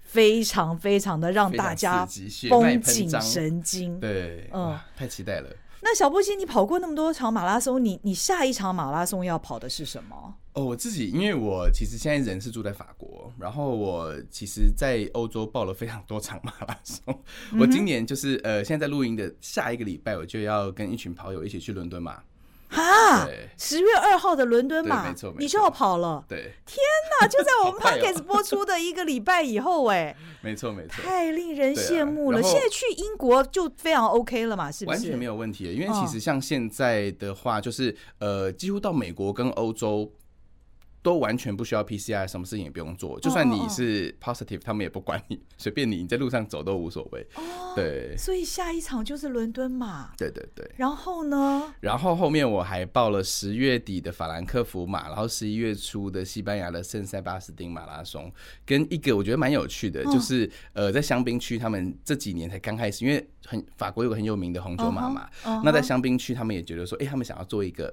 [0.00, 2.06] 非常非常的让大家
[2.50, 3.98] 绷紧神经。
[3.98, 5.48] 对，嗯，太期待了。
[5.84, 10.36] 那小布西，你跑过那么多场马拉松，你你下一场马拉松要跑的是什么？
[10.54, 17.02] 哦，我自己，因为我其实现在人是住在法国，然后我其实，在欧洲报了非常多场马拉松。
[17.52, 22.22] 嗯、我今年就是呃，现在在录音的下一个礼拜，我就要跟一群跑友一起去伦敦马。
[22.72, 26.24] 哈，十月二号的伦敦马，没错，你就要跑了。
[26.26, 26.78] 对，天
[27.20, 32.42] 哪，就在我们 Podcast 播出的一个礼拜以后，哎，没错没错，太令人羡慕了。
[32.42, 34.98] 现在去英国就非常 OK 了嘛，是不是？
[34.98, 40.10] 完全没有问题，因为其实像现在的话，就是呃，几乎到美国跟欧洲。
[41.02, 43.18] 都完全不需要 PCR，什么事情也不用做。
[43.18, 47.26] 就算你是 positive，他们也不管你， 随便你，你在路上走都无所谓。
[47.34, 48.16] 哦，对。
[48.16, 50.12] 所以下一场就是伦敦马。
[50.16, 50.70] 对对对。
[50.76, 51.74] 然后呢？
[51.80, 58.32] 然后后面我还报了十月底的法兰克福马，然后十一月初的西班牙的圣塞巴斯丁马拉松，
[58.64, 65.28] 跟一个我觉得蛮有趣的，就是呃，在香槟区，他们这几年才刚开始，因为很法国有个很有名的红酒马嘛。
[65.64, 67.92] 那在香槟区，他们也觉得说，哎，他们想要做一个。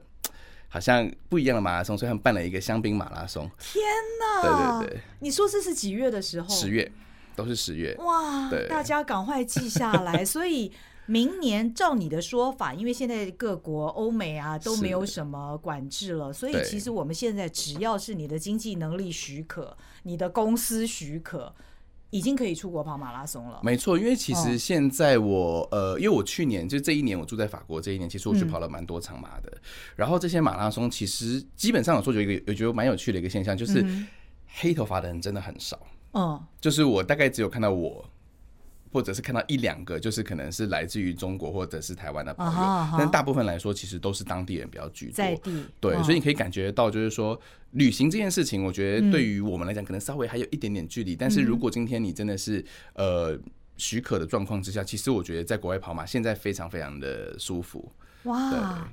[0.69, 3.49] 好像不一样的马拉松，所以他们办了一个香槟马拉松。
[3.57, 3.83] 天
[4.19, 4.79] 哪！
[4.79, 6.47] 对对对，你说这是几月的时候？
[6.47, 6.91] 十月，
[7.35, 7.95] 都是十月。
[7.99, 8.49] 哇！
[8.49, 10.23] 对，大家赶快记下来。
[10.25, 10.71] 所以
[11.07, 21.53] 明年照你的说法，因为现在各国欧美啊都没有什么管制了，所以其实我们现在只要是你的经济能力许可，你的公司许可。
[22.11, 23.59] 已经可以出国跑马拉松了。
[23.63, 29.49] 没错，因为其实现在我、哦、呃，因为我去年就这一年我住在法国，这一年其实我去跑了蛮多场马的。
[29.51, 29.61] 嗯、
[29.95, 33.85] 然后这些马拉松其实基本上有说有一个我觉得蛮有趣的一个现象，就是
[34.47, 35.79] 黑头发的人真的很少。
[36.13, 38.03] 嗯，就是我大概只有看到我。
[38.91, 45.13] 或者是看到一两个，就是可能是来自于中国或者是台湾的朋友，uh uh 但大部分来说，其实都是当地人比较居多。
[45.13, 47.39] 在地，对，uh 所以你可以感觉到，就是说
[47.71, 51.15] 旅行这件事情，我觉得对于我们来讲，可能稍微还有一点点距离。
[51.15, 51.19] Uh.
[51.19, 53.37] 但是如果今天你真的是呃
[53.77, 57.91] 许可的状况之下，其实我觉得在国外跑马现在非常非常的舒服。
[58.23, 58.89] 哇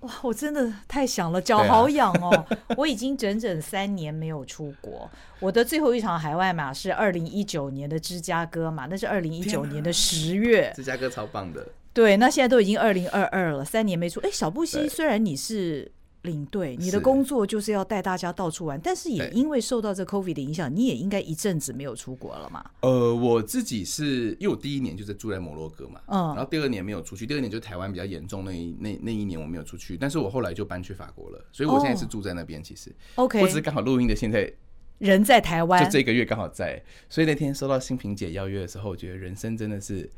[0.00, 2.30] 哇，我真的太想了，脚好痒哦！
[2.30, 5.10] 啊、我已经整整三年没有出国，
[5.40, 10.72] 我的最后一场海外马是二零一九年的芝加哥嘛，那是二零一九年的十月。
[10.74, 11.66] 芝加哥超棒的。
[11.92, 14.20] 对，那现在都已经二零二二了，三年没出。
[14.20, 15.92] 哎，小布希，虽然你是。
[16.22, 22.62] 领队，你的工作就是要带大家到处玩，是但是也因为受到这 COVID 的影响，你也应该一阵子没有出国了嘛？
[22.80, 32.62] 呃，我自己是因为我第一年就是住在摩洛哥嘛，嗯，然后第二年没有出去，第二年就台湾比较严重那一那那一年我没有出去，但是我后来就搬去法国了，所以我现在是住在那边。
[32.62, 34.52] 其实，OK，我只是刚好录音的现在
[34.98, 40.10] 人在台湾，就这个月刚好在，所以那天收到新平姐邀约的时候，我觉得人生真的是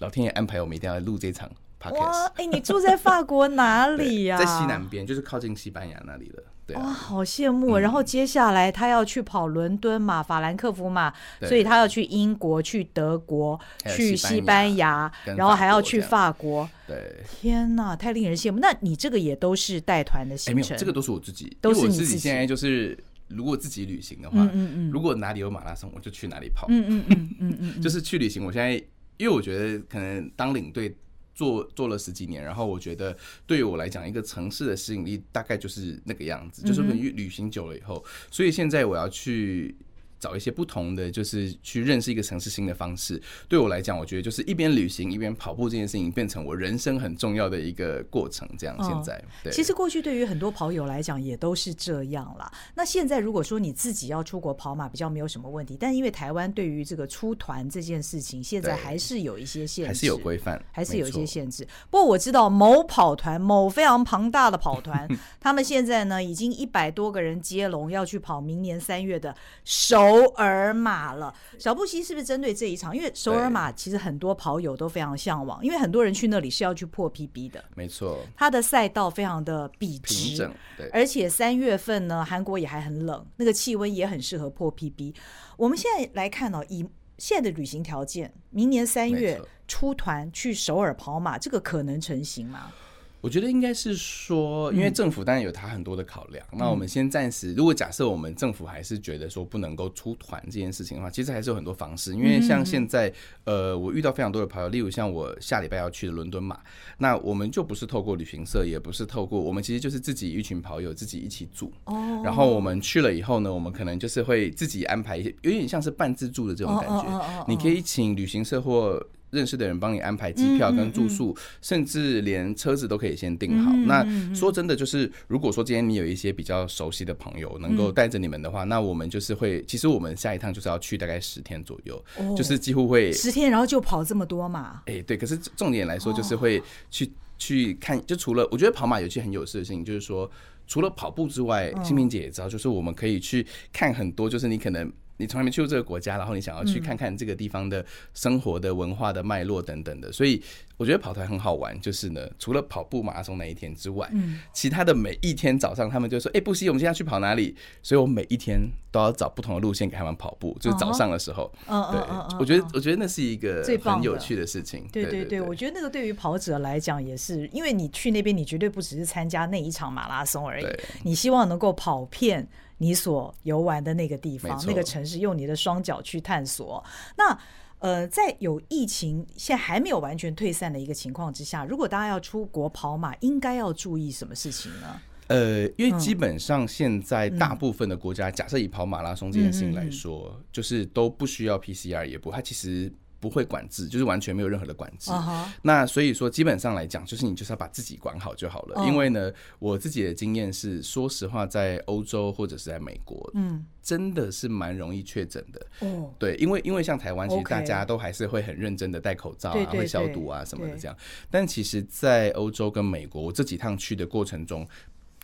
[0.00, 1.50] 老天爷安排，我们一定要录这场。
[1.92, 4.38] 哇，哎、欸，你住在法国哪里呀、 啊？
[4.38, 6.42] 在西南边，就是靠近西班牙那里了。
[6.66, 7.78] 对、啊，哇，好羡慕。
[7.78, 16.68] 然后接下来他要去跑伦敦马、法兰克福马，所以他要去英国、去德国、去西班牙，然后还要去法国。
[16.86, 18.58] 对，天哪，太令人羡慕。
[18.58, 20.62] 那你这个也都是带团的行程？
[20.62, 22.18] 欸、没有，这个都是我自己，都是我自己。
[22.18, 26.66] 现在就是如果自己旅行的话，嗯嗯嗯，如果哪里有马拉松，我就去哪里跑。
[26.68, 28.44] 嗯嗯嗯嗯嗯， 就是去旅行。
[28.44, 28.72] 我现在
[29.16, 30.94] 因为我觉得可能当领队。
[31.38, 39.76] 做做了十几年，然后我觉得对于我来讲，一个城市的吸引力大概就是那个样子，就是旅旅行久了以后，所以现在我要去。
[40.18, 43.20] 找一些不同的，就是去认识一个城市新的方式。
[43.48, 48.48] 对我来讲，我觉得就是一边旅行一边跑步这件事情，变成我人生很重要的一个过程。
[48.58, 52.50] 这样，现在，其实过去对于很多跑友来讲也都是这样啦。
[52.74, 55.76] 那现在如果说你自己要出国跑马，比较没有什么问题。
[55.78, 61.66] 但因为台湾对于这个出团这件事情，现在还是有一些限制，还是有规范，还是有一些限制。
[61.90, 72.96] 不过我知道某跑团，某非常庞大的跑团， 他们现在呢已经一百多个人接龙要去跑明年三月的首尔马了，小布希是不是针对这一场？
[72.96, 77.64] 因为首尔马其实很多跑友都非常向往，因为很多人去那里是要去破 PB 的。
[77.74, 85.14] 没错，它的赛道非常的笔直，对，而且三月份呢，韩国也还很冷，那个气温也很适合破 PB。
[85.56, 86.86] 我们现在来看哦，以
[87.18, 92.72] 现在的旅行条件，明年三月出团去首尔跑马，这个可能成型吗？
[93.20, 96.46] 我觉得应该是说，因为政府当然有他很多的考量。
[96.52, 102.12] 嗯、那我们先暂时，如果假设我们政府还是觉得说不能够出团这件事情的话，其实还是有很多方式。
[102.12, 106.60] 因为像现在，呃，我遇到非常多的朋友，例如像我下礼拜要去的伦敦嘛，
[106.98, 111.72] 那我们就不是透过旅行社，也不是透过我们，其实就是自己一群跑友自己一起组。
[111.86, 112.22] 哦。
[112.24, 117.44] 然后我们去了以后呢，我们可能就是会自己安排一些，有点像是半自助的这种感觉。
[117.48, 119.04] 你可以请旅行社或。
[119.30, 123.72] 认识的人帮你安排机票跟住宿，甚至连车子都可以先订好。
[123.86, 134.82] 那说真的，就是如果说今天你有一些比较熟悉的朋友能够带着你们的话，嗯、那我们就是会，其实我们下一趟就是要去大概十天左右，哦、就是几乎会十天，然后就跑这么多嘛？
[134.86, 135.16] 哎，对。
[135.16, 140.30] 可是重点来说，就是会去、哦、去看，就除了我觉得跑马有些很有事的事情，就是说
[140.66, 144.90] 除了跑步之外，心屏姐也知道，就是我们可以去看很多，就是你可能。
[145.18, 150.42] 你从来没去过这个国家，然后你想要去看看这个地方的生活的文化的脉络等等的，所以
[150.76, 151.78] 我觉得跑团很好玩。
[151.80, 154.10] 就是呢，除了跑步马拉松那一天之外，
[154.52, 161.52] 其他的每一天早上他们就说：“哎，不西，我们今天要去跑哪里？”所以我每一天都要找不同的路线给他们跑步，就是早上的时候。
[161.66, 164.86] 嗯对，我觉得我觉得那是一个很有趣的事情。
[164.92, 170.66] 对对对，我觉得那个对于跑者来讲也是，因为你去那边，你绝对不只是参加那一场马拉松而已，
[171.02, 172.48] 你希望能够跑遍。
[172.78, 176.82] 你所游玩的那个地方，那个城市，用你的双脚去探索。
[177.16, 177.38] 那
[177.80, 185.00] 呃，在有疫情现在还没有完全退散的一个情况之下，如果大家要出国跑马，应该要注意什么事情呢？
[185.28, 192.92] 呃，因为基本上现在大部分的国家，假设以跑马拉松这件事情来说，就是都不需要 PCR，也不，它其实。
[193.20, 195.10] 不会管制，就是完全没有任何的管制。
[195.10, 195.44] Uh huh.
[195.62, 198.76] 那所以说，基本上来讲，就是你就是要把自己管好就好了。
[198.76, 198.86] Uh huh.
[198.86, 205.66] 因为呢，我自己的经验是，说实话，在欧洲或者是在美国，嗯，真的是蛮容易确诊的。
[205.80, 206.10] 哦、uh，huh.
[206.18, 210.96] 对，因为因为像台湾，其实大家都还是会很认真的戴口罩啊.会消毒啊什么的这样。
[211.30, 214.66] 但其实，在欧洲跟美国，我这几趟去的过程中。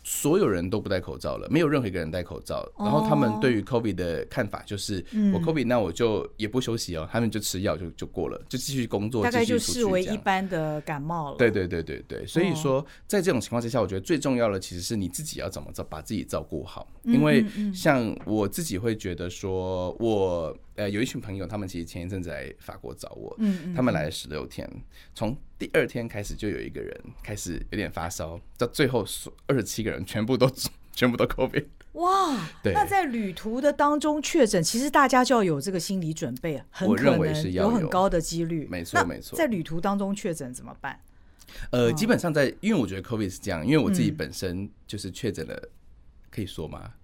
[0.04, 2.64] 所有人都不戴口罩了，没有任何一个人戴口罩。
[2.78, 11.38] 然后他们对于 COVID 的看法就是，我 COVID 那我就也不休息哦，他们就吃药就就过了，就继续工作，大概就视为一般的感冒了。
[11.38, 23.36] 对对对对对，所以说在这种情况之下，我觉得最重要的其实是你自己要怎么照把自己照顾好，因为像我自己会觉得说，我呃有一群朋友，他们其实前一阵子来法国找我，
[23.74, 24.68] 他们来了十六天，
[25.14, 29.04] 从第二天开始就有一个人开始有点发烧，到最后
[29.46, 30.50] 二十七个人全部都
[30.92, 31.66] 全部都 COVID。
[31.92, 38.66] 哇，对那在旅途的当中确诊，其实大家就要有这个心理准备，很可能有很高的几率。
[38.68, 39.38] 没错，没错。
[39.38, 40.98] 在旅途当中确诊怎么办？
[41.70, 45.70] 呃，基本上在，因为我觉得 COVID 是这样，因为我自己本身就是确诊了，嗯、
[46.32, 46.94] 可以说吗？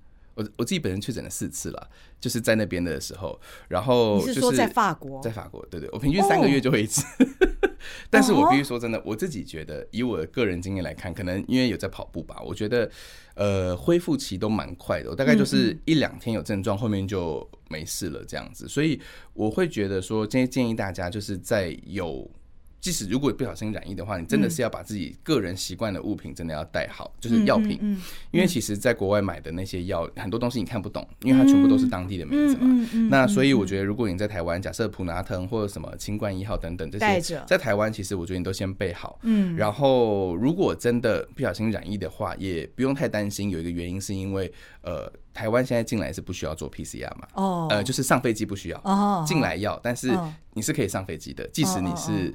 [0.40, 7.04] 我我自己本身确诊了四次了，就是在那边的时候，然后你是说在法国，在法国，对对，我平均三个月就会一次。
[7.18, 7.28] Oh.
[8.10, 12.90] 但是我必须说真的，我自己觉得，以我的个人经验来看，可能因为有在跑步吧，我觉得
[13.34, 19.00] 呃恢复期都蛮快的，我大概就是一两天有症状，后面就没事了这样子，所以
[19.32, 22.30] 我会觉得说，今天建议大家就是在有。
[22.80, 27.78] 即使如果不小心染疫的话，你真的是要把自己个人习惯的物品真的要带好，就是药品，
[28.30, 32.88] 因为其实在国外买的那些药，很多东西你看不懂，因为它全部都是当地的名字嘛。
[33.10, 39.18] 那所以我觉得，如果你在台湾，假设普拿疼或者什么清冠一号等等这些，在台湾其实我觉得你都先备好。
[39.24, 43.50] 嗯，然后如果真的不小心染疫的话，也不用太担心。
[43.50, 47.28] 有一个原因是因为，呃，台湾现在进来是不需要做 PCR 嘛？
[47.34, 48.78] 哦，呃，就是上飞机不需要。
[48.84, 50.16] 哦，进来要，但是
[50.54, 52.34] 你是可以上飞机的，即使你是。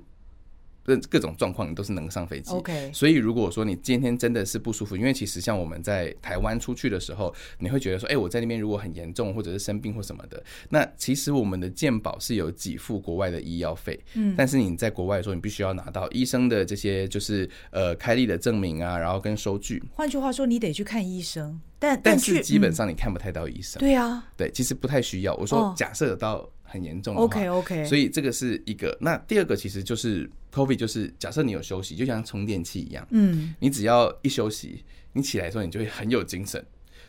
[0.85, 2.51] 各各种状况，你都是能上飞机。
[2.51, 13.99] OK，所以如果说你今天真的是不舒服，因为其实像我们在台湾出去的时候，你会觉得说，哎，我在那边如果很严重，或者是生病或什么的，那其实我们的健保是有给付国外的医药费。
[14.13, 19.83] 嗯，但是你在国外的时候，你必须要拿到医生的这些就是呃开立的证明啊，然后跟收据。
[19.95, 23.79] 换句话说，你得去看医生，但但是基本上你看不太到医生。
[23.79, 25.33] 对啊，对，其实不太需要。
[25.35, 26.47] 我说假设到。
[26.75, 28.95] 很严重的话，OK OK，所以这个是一个。
[29.01, 34.83] 那第二个其实就是 COVID，就是假设你有休息，就像充电器一样，嗯，你只要一休息，
[35.13, 36.63] 你起来的时候你就会很有精神，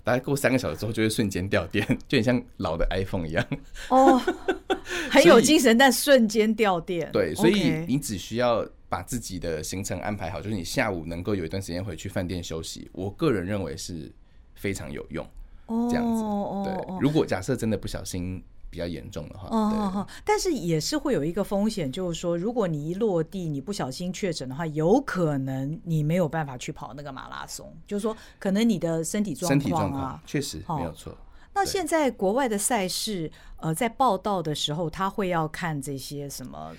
[0.05, 3.47] 大概过三个小时之后就会瞬间掉电， 就很像老的 iPhone 一样。
[3.91, 4.21] 哦，
[5.11, 7.11] 很有精神，但瞬间掉电。
[7.13, 12.89] 对，所以你只需要把自己的行程安排好，就是你下午能够有一段时间回去饭店休息。
[12.93, 14.13] 我个人认为是
[14.55, 15.27] 非常有用，
[15.91, 16.23] 这样子。
[16.65, 18.43] 对，如果假设真的不小心。
[18.69, 27.75] 比较严重的话，哦，但是也是会有一个风险，就是说，如果你一落地，你不小心确诊的话，有可能你没有办法去跑那个马拉松。
[27.87, 31.17] 就是说，可能你的身体状况啊，确实没有错。
[31.55, 36.75] 那现在国外的赛事，呃，在报道的时候，他会要看这些什么，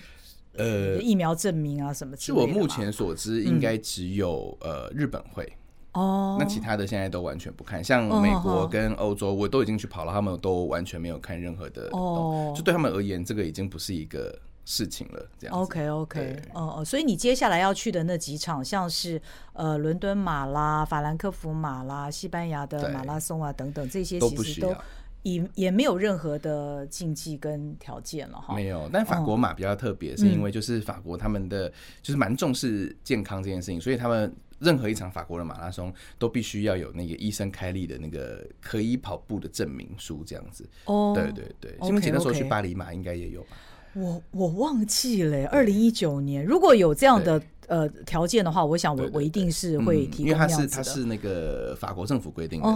[0.52, 2.16] 呃，疫苗证明啊什么？
[2.16, 5.52] 据我目前所知，应该只有呃日本会。
[5.92, 15.26] 哦，那其他的现在都完全不看，像美国跟欧洲，我都已经去跑了，他们都完全没有看任何的哦，就对他们而言，这个已经不是一个事情了。
[15.38, 19.20] 这样 OK OK，哦哦，所以你接下来要去的那几场，像是
[19.54, 24.76] 呃伦敦马拉、法兰克福马拉、西班牙的马拉松啊等等，这些其实都
[25.22, 28.54] 也也没有任何的禁忌跟条件了哈。
[28.54, 31.68] 没有，但法国马比较特别，是因为就是法国他们的
[32.02, 34.30] 就是蛮重视健康这件事情，所以他们。
[34.58, 40.68] 任何一场法国的马拉松都必须要有那个医生开立的那个可以跑步的证明书，这样子。
[40.84, 43.56] 哦，对对对，新明姐那时候去巴黎马应该也有吧？
[43.94, 47.42] 我我忘记了，二零一九年如果有这样的。
[47.68, 52.66] 呃，条件的话，我想我我一定是会听，因为他是他是那个法国政府规定的，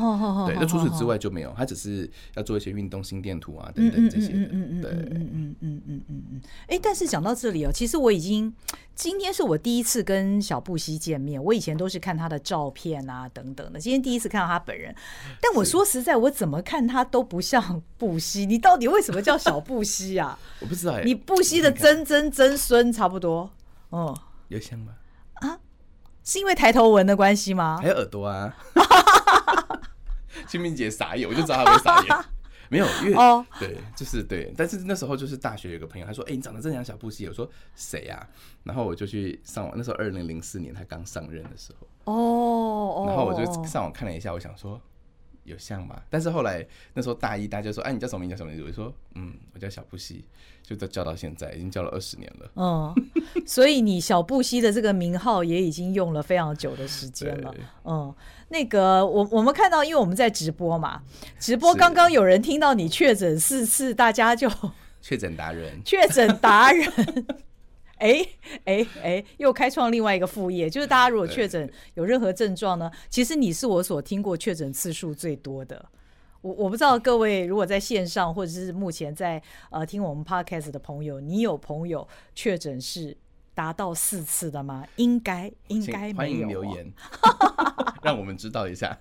[0.47, 0.55] 对。
[0.61, 4.33] 那除此之外就没有，他只是要做一些运动、心电图啊等等这些。
[4.35, 6.41] 嗯嗯嗯，对，嗯嗯嗯嗯嗯嗯。
[6.69, 8.53] 哎，但是讲到这里哦，其实我已经
[8.95, 14.95] 今天是我第一次跟小布希见面，我以前都是看他的照片啊等等的，今天第一次看到他本人。
[15.41, 18.45] 但我说实在，我怎么看他都不像 布希。
[18.45, 20.39] 你到底为什么叫小布希呀？
[20.61, 23.51] 我不知道，你布希的曾曾曾孙差不多。
[23.89, 24.15] 哦。
[24.53, 24.95] 有像吗？
[25.35, 25.59] 啊，
[26.23, 27.79] 是因为抬头纹的关系吗？
[27.81, 28.55] 还有耳朵啊！
[30.47, 32.25] 清明节傻眼，我就知道他会傻眼。
[32.69, 34.53] 没有，因为哦，对，就是对。
[34.57, 38.25] 但是那时候就是大学有个朋友，他说：“哎、欸，你长得真像小布希。”我说：“谁呀、啊？”
[38.65, 44.81] 然后我就去上网，那时候二零零四年他刚上任的时候哦，然后我就上网看了一下，我想说。
[45.45, 46.01] 有像吗？
[46.09, 48.31] 但是后来那时候大一，大家就说：“哎，你叫什么名？
[48.31, 50.25] 叫什么名字？”我就说：“嗯，我叫小布希。”
[50.63, 52.49] 就都叫到现在，已经叫了二十年了。
[52.55, 52.95] 嗯，
[53.45, 57.53] 所以你小布希的这个名号也已经用了非常久的时间了。
[57.85, 58.15] 嗯，
[58.49, 61.03] 那个我我们看到，因为我们在直播嘛，
[61.41, 64.49] 直播刚刚有人听到你确诊四次，大家就
[65.01, 66.87] 确诊达人，确诊达人。
[68.03, 68.27] 哎
[68.65, 75.85] 哎哎，又开创另外一个副业，就是大家如果确诊有任何症状呢，其实你是我所听过确诊次数最多的。
[76.41, 79.41] 我我不知道各位如果在线上或者是目前在
[79.71, 83.17] 呃听我们 podcast 的朋友，你有朋友确诊是
[83.55, 84.85] 达到四次的吗？
[84.97, 86.17] 应该应该没有。
[86.17, 86.93] 欢迎留言，
[88.03, 88.97] 让我们知道一下，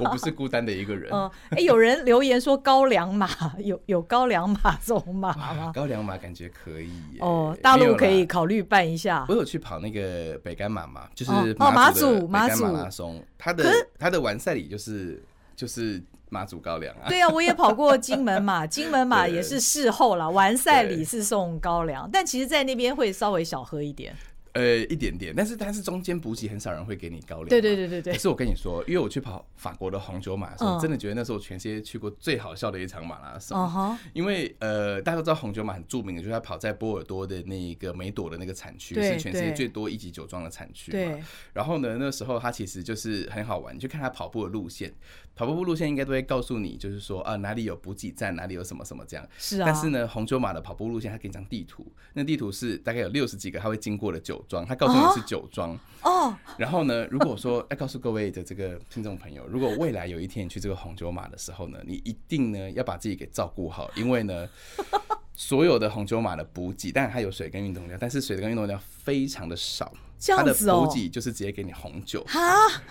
[0.00, 1.10] 我不是孤单的一个人。
[1.12, 3.28] 嗯， 哎，有人留言说高粱马
[3.62, 5.72] 有有高粱马这种马吗？
[5.74, 6.90] 高粱马感觉可以
[7.20, 9.24] 哦，大陆可以考虑办一下。
[9.28, 13.64] 我有去跑那个北干马嘛，就是马祖马祖马拉松，它的
[13.98, 15.22] 它的完赛礼就是
[15.54, 16.02] 就是。
[16.32, 24.16] 马祖高粱啊，对啊，我也跑过金门马， 金门马也是事后了，完赛礼是送高粱，但其实，在那边会稍微小喝一点。
[24.54, 27.48] 呃，一点点，但是但是中间补给很少人会给你高粱。
[27.48, 28.12] 对对对对对。
[28.12, 33.56] 可是我跟你说，因为我去跑法国的红酒马的时候，真的觉得那是我全世界去过最好笑的一场马拉松。
[33.56, 33.96] Uh huh.
[34.12, 40.98] 因为呃，大家都知道红酒马很著名的，就是它跑在波尔多的那个梅朵的那个产区，是全世界最多一级酒庄的产区嘛。
[40.98, 41.22] 对。
[41.54, 44.92] 然后呢，那时候它其实就是很好玩，你就看它跑步的路线，
[45.34, 49.26] 跑步路线应该都会告诉你，就是说啊哪里有补给站，哪里有什么什么这样。
[49.38, 49.64] 是啊。
[49.66, 55.22] 但是呢，红酒马的跑步路线，它给你张地图，那地图是大概有六十几个它会经过的酒庄，它告诉你是。
[55.32, 64.46] 酒庄哦，然后呢，如果说要告诉各位的这个听众朋友，如果未来有一天去这个红酒马的时候呢，你一定呢要把自己给照顾好，因为呢，
[65.34, 69.90] 所有的红酒马的补给，当然它有水跟运动量，但是水跟运动量非常的少，
[70.28, 72.22] 它的补给就是直接给你红酒。
[72.24, 72.40] 哈。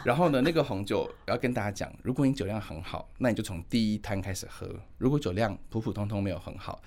[0.03, 4.67] 然后呢，那个红酒要跟大家讲，如果你酒量很好，那你就从第一摊开始喝；
[4.97, 6.81] 如果酒量普普通通没有很好，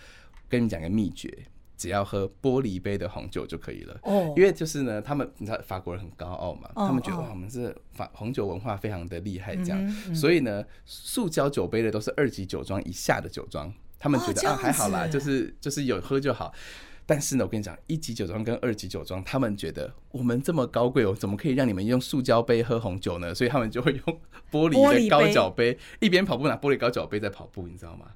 [0.48, 1.46] 跟你讲个秘诀。
[1.76, 3.98] 只要喝玻璃杯的红酒就可以了。
[4.04, 16.54] 哦，因为就是呢，他们你知道法国人很高傲嘛，他们觉得我们是法红酒文化非常的厉害，这样，所以呢，塑胶酒杯的都是二级酒庄以下的酒庄，他们觉得啊还好啦，就是就是有喝就好。
[17.06, 23.34] 但是呢，我跟你讲，一级酒庄跟二级酒庄，他们觉得我们这么高贵，我怎么可以让你们用塑胶杯喝红酒呢？
[23.34, 28.06] 所以他们就会用玻璃的高脚杯，一边跑步拿玻璃高脚杯在跑步，你知道吗？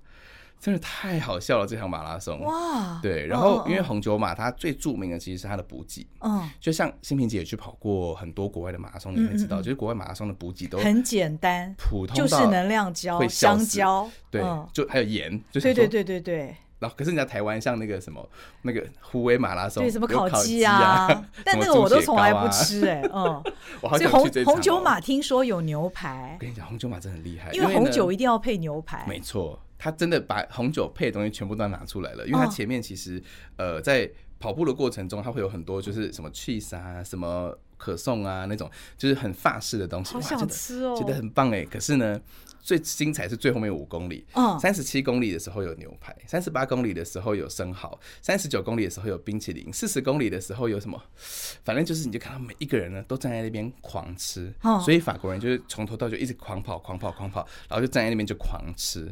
[0.60, 2.40] 真的太好笑了，这场马拉松。
[2.40, 2.98] 哇！
[3.00, 16.56] 对，然后因为红酒马它最著名的其实是它的补给，嗯，就像新平姐也去跑过很多国外的马拉松，你会知道，就是国外马拉松的补给都很简单，普通就是能量胶、香蕉，对，就还有盐，就对对对对对。
[16.78, 18.28] 然后可是你在台湾，像那个什么
[18.62, 21.06] 那个虎尾马拉松，对，什么烤鸡啊，
[21.44, 23.42] 但那个我都从来不吃哎， 嗯，
[23.80, 29.58] 所以红红酒马听说有牛排，我跟你讲，红酒马真的很厉害，因为红酒一定要配牛排，没错。
[29.80, 33.22] 他真的把红酒配的东西全部都拿出来了，因为他前面其实，
[33.56, 34.10] 呃，在
[34.40, 41.64] 跑步的过程中，他会有很多就是什么 cheese 啊、什么可颂啊那种，就是很法式的东西，好想吃哦，觉得很棒哎。
[41.64, 42.20] 可是呢，
[42.68, 44.26] 最精彩是最后面五公里，
[44.60, 51.02] 三十七公里的时候有牛排，三十八公里的时候有生蚝，三十九公里的时候有冰淇淋，四十公里的时候有什么？
[51.64, 54.52] 反正就是你就看到每一个人呢都站在那边狂吃，
[54.84, 59.10] 所以法国人就是从头到脚一直狂跑、狂跑、狂跑，然后就站在那边就狂吃。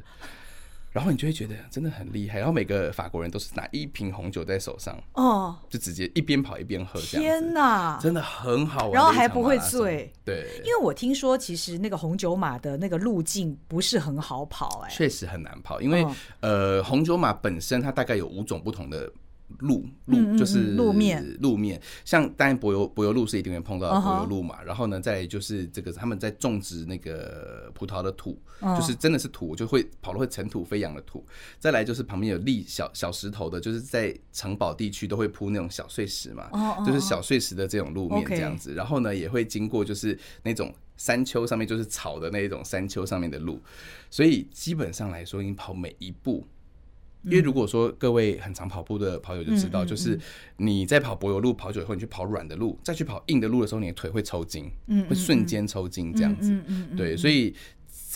[0.96, 16.06] 然后你就会觉得真的很厉害，然后每个法国人都是拿一瓶红酒在手上，哦，就直接一边跑一边喝，天哪，真的很好玩，然后还不会醉，对，因为我听说其实那个红酒马的那个路径不是很好跑，哎，确实很难跑，因为
[16.40, 19.12] 呃，红酒马本身它大概有五种不同的。
[19.60, 24.62] 路路就是路面，路面像当然柏油柏油路是一定会碰到柏油路嘛。
[24.62, 31.24] 然后呢，再就是这个他们在种植那个葡萄的土，就是真的是土，就会跑了会尘土飞扬的土。
[31.58, 36.50] 再来就是旁边有立小小石头的，就是在城堡地区都会铺那种小碎石嘛，
[36.84, 38.74] 就是小碎石的这种路面这样子。
[38.74, 43.60] 然后呢，也会经过就是那种山丘上面就是草的那一种山丘上面的路，
[44.10, 46.46] 所以基本上来说，你跑每一步。
[47.26, 50.18] 因为如果说各位很常跑步的跑友就知道，就是
[50.56, 54.70] 你在跑柏油路跑久以后，你去跑软的路，再去跑硬的路的时候，你的腿会抽筋，
[55.08, 56.58] 会瞬间抽筋这样子。
[56.96, 57.54] 对，所以。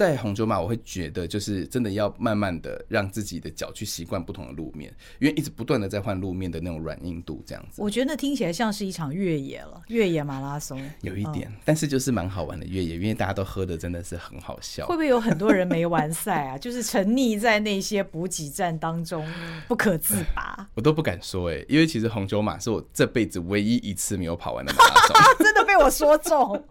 [0.00, 7.82] 在红酒马，我会觉得就是真的要慢慢的让自己的脚去习惯不同的路面，因为一直不断的在换路面的那种软硬度这样子。
[7.82, 10.82] 我觉得听起来像是一场越野了，越野马拉松。
[11.02, 14.86] 有一点，嗯、但是就是蛮好玩的越野，因为大家都喝的真的是很好笑。
[14.86, 16.56] 会不会有很多人没完赛啊？
[16.56, 19.30] 就是沉溺在那些补给站当中
[19.68, 20.66] 不可自拔？
[20.72, 26.64] 我都不敢说哎、欸，因为其实红酒马是我这辈子唯一一次没有跑完的马拉松， 真的被我说中。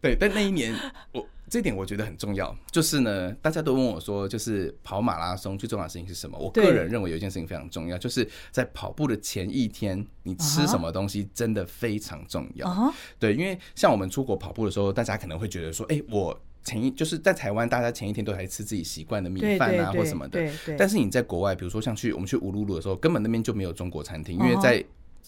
[0.00, 0.74] 对，但那一年
[1.12, 1.28] 我。
[1.54, 6.36] 这点我觉得很重要，就是呢，大家都问我说，就是跑马拉松最重要的事情是什么？
[6.36, 12.92] 我个人认为有一件事情非常重要，就是在跑步的前一天，你吃什么东西真的非常重要。
[13.20, 20.44] 对，因为像我们出国跑步的时候，大家可能会觉得说，哎，我前一就是在台湾，大家前一天都还吃自己习惯的米饭啊或什么的。
[20.76, 24.84] 但是你在国外，比如说像去我们去乌鲁鲁的时候，根本那边就没有中国餐厅，因为在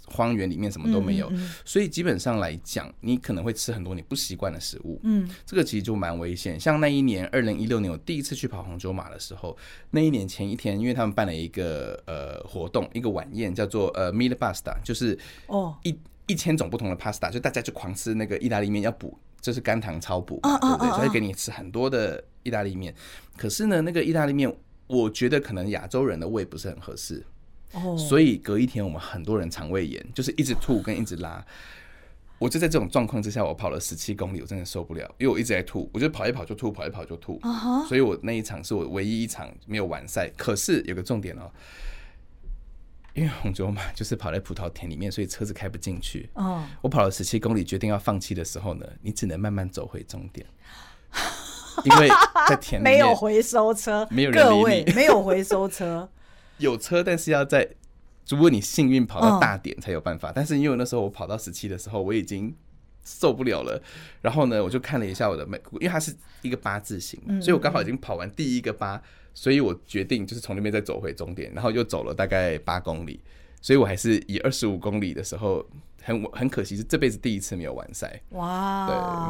[0.07, 5.01] 荒原里面什么都没有，嗯嗯嗯，所以基本上来讲，你可能会吃很多你不习惯的食物。
[5.03, 6.59] 嗯，这个其实就蛮危险。
[6.59, 9.57] 像那一年，二零一六年我第一次去跑红酒马的时候，
[9.91, 20.91] 那一年前一天，因为他们办了一个呃活动，一个晚宴，叫做呃 Meat Pasta，就是哦一一千种不同的 pasta，就大家就狂吃那个意大利面，要补就是肝糖超补，对不对？
[20.97, 22.95] 所以给你吃很多的意大利面。
[23.37, 24.53] 可是呢，那个意大利面，
[24.87, 27.25] 我觉得可能亚洲人的胃不是很合适。
[27.73, 27.99] Oh.
[27.99, 31.45] 所以隔一天，我们很多人肠胃炎，就是一直吐跟一直拉。
[32.39, 37.41] 我就在这种状况之下，我跑了十七公里，我真的受不了，因为我一直在吐，我就跑一跑就吐，跑一跑就吐。
[37.41, 37.87] Uh huh.
[37.89, 40.31] 所以我那一场是我唯一一场没有完赛。
[40.37, 41.51] 可是有个重点哦，
[43.15, 46.29] 因为红酒嘛，就是跑在葡萄田里面，所以车子开不进去。
[46.35, 46.61] Oh.
[46.83, 50.47] 我跑了十七公里，决定要放弃的时候呢，你只能慢慢走回终点，
[51.85, 52.09] 因为
[52.49, 56.09] 在田里面没有回收车，没有人理你，各 位没有回收车。
[56.59, 57.69] 有车，但是要在，
[58.29, 60.33] 如果你幸运跑到大点才有办法。
[60.35, 62.55] 但是因为那时候我跑到十七的时候，我已经
[63.05, 63.83] 受不了了。
[64.23, 69.01] 然后呢，我就看了一下我的每，因为它是一个八字形，所以我刚好已经跑完第一个八，
[69.35, 73.21] 所以我决定就是从那边再走回终点，然后又走了大概八公里。
[73.61, 75.65] 所以我还是以二十五公里的时候，
[76.03, 78.21] 很很可惜是这辈子第一次没有完赛。
[78.31, 78.87] 哇，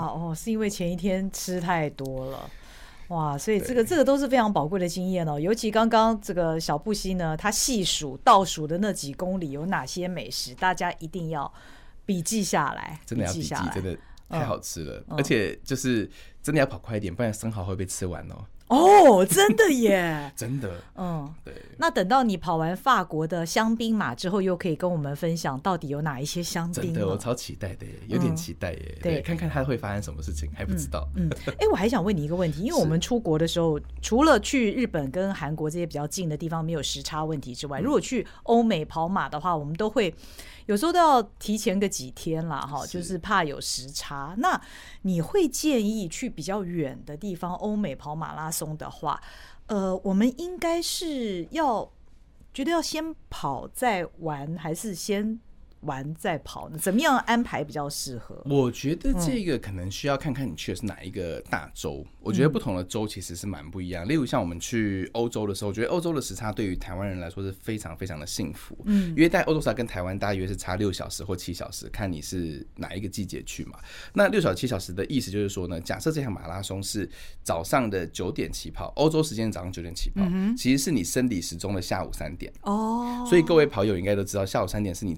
[0.08, 2.50] 哦，是因为前一天吃太多了。
[3.08, 5.38] 哇，所以这个这个都是非常宝贵的经验哦。
[5.38, 11.52] 尤其刚刚这个小布希呢，他细数倒数的那几公里有哪些美食，大家一定要
[12.04, 12.98] 笔记下来。
[13.06, 13.96] 真的要笔记，真的
[14.28, 16.10] 太好吃了，而且就是
[16.42, 18.44] 真的要跑快一点，不然生蚝会被吃完哦。
[18.68, 20.30] 哦，真的耶！
[20.34, 21.54] 真的，嗯，对。
[21.78, 26.82] 那等到你跑完法国的香槟马之后，又可以跟我们分享到底有哪一些香槟？
[26.82, 28.98] 真的，我超期待的耶，有点期待耶。
[29.00, 31.08] 对，看看它会发生什么事情，还不知道。
[31.14, 40.12] 嗯，哎，我还想问你一个问题，因为我们出国的时候，除了去日本跟韩国这些比较近的地方没有时差问题之外，如果去欧美跑马的话，我们都会。
[40.66, 44.34] 有时候都要提前个几天啦，哈，就是怕有时差。
[44.38, 44.60] 那
[45.02, 49.20] 你会建议去比较远的地方，欧美跑马拉松的话，
[49.66, 51.90] 呃，我们应该是要
[52.52, 55.40] 觉得要先跑再玩，还是先？
[55.86, 56.76] 玩再跑呢？
[56.78, 58.42] 怎么样安排比较适合？
[58.44, 62.04] 我觉得这个可能需要看看你去的是哪一个大洲。
[62.04, 64.06] 嗯、我觉得不同的州其实是蛮不一样。
[64.06, 68.76] 例如像我们去欧洲的时候，我觉得欧洲的时差对于台湾人来说是非常非常的幸福。
[68.84, 73.78] 嗯，因为在欧洲时差跟台湾大约是差六小时或七小时，看你是哪一个季节去嘛。
[74.12, 77.08] 那六小时七小时的意思就是说呢，假设这场马拉松是
[77.42, 82.52] 早上的九点起跑，欧洲时间早上九点起跑，嗯、其实是你生理时钟的下午三点。
[82.62, 85.16] 哦，所以各位跑友应该都知道，下午三点是你。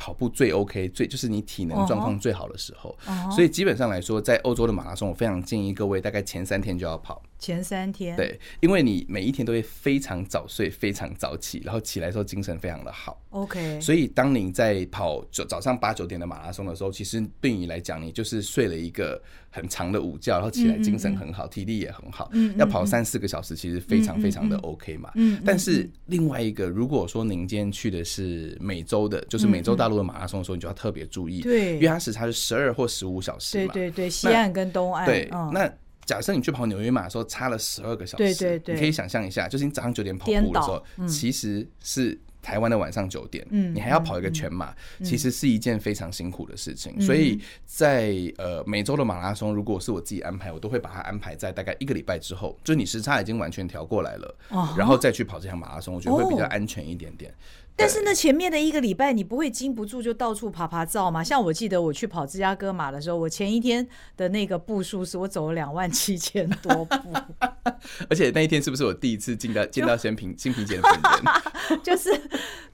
[0.00, 3.30] 跑步最 OK，最就是你体能状况最好的时候，uh.
[3.30, 7.22] 所以基本上来说，在欧洲的马拉松，我非常建议各位大概前三天就要跑。
[7.40, 13.20] 前三天，对，因为你每一天都会非常早睡，非常早起，然后起来的时候精神非常的好。
[13.30, 22.28] OK，所以当你在跑早早上八九点的马拉松的时候，其实对你来讲，你就是睡了一个很长的午觉，然后起来精神很好，嗯嗯嗯体力也很好。
[22.32, 25.10] 嗯，要跑三四个小时，其实非常非常的 OK 嘛。
[25.14, 33.72] 嗯，但是另外一个，如果说您今天去的是美洲的，就是美洲大陆的马拉松的时候，你就要特别注意，对，因为它时差是十二或十五小时嘛。
[33.72, 35.06] 对对对，西岸跟东岸。
[35.06, 35.72] 对，那。
[36.10, 46.94] 假设你去跑纽约马的时候差了十二个小时，对对对，你可以想象一下，就是你早上九点跑步的时候，嗯、其实是台湾的晚上九点，嗯，你还要跑一个全马，嗯、其实是一件非常辛苦的事情。
[46.96, 57.30] 嗯、所以在呃每周的马拉松，如果是我自己安排，我都会把它安排在大概一个礼拜之后，就你时差已经完全调过来了，哦、然后再去跑这场马拉松，我觉得会比较安全一点点。
[57.30, 57.34] 哦
[57.80, 61.24] 但是呢，前面的一个礼拜你不会禁不住就到处爬爬照吗？
[61.24, 67.12] 像我记得我去跑芝加哥马的时候，我前一天的那个步数是我走了两万七千多步，
[68.10, 71.80] 而且那一天是不是我第一次见到见到新平新平姐的本人？
[71.82, 72.10] 就是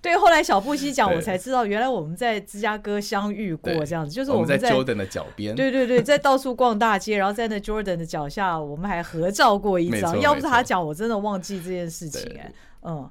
[0.02, 10.18] 对，后来小布希讲，我才知道原来我们在芝加哥相遇过，这样子就是我们在 Jordan 的脚边，对对对，在到处逛大街，然后在那 Jordan 的脚下，我们还合照过一张。
[10.20, 12.52] 要不是他讲，我真的忘记这件事情哎、欸，
[12.82, 13.08] 嗯。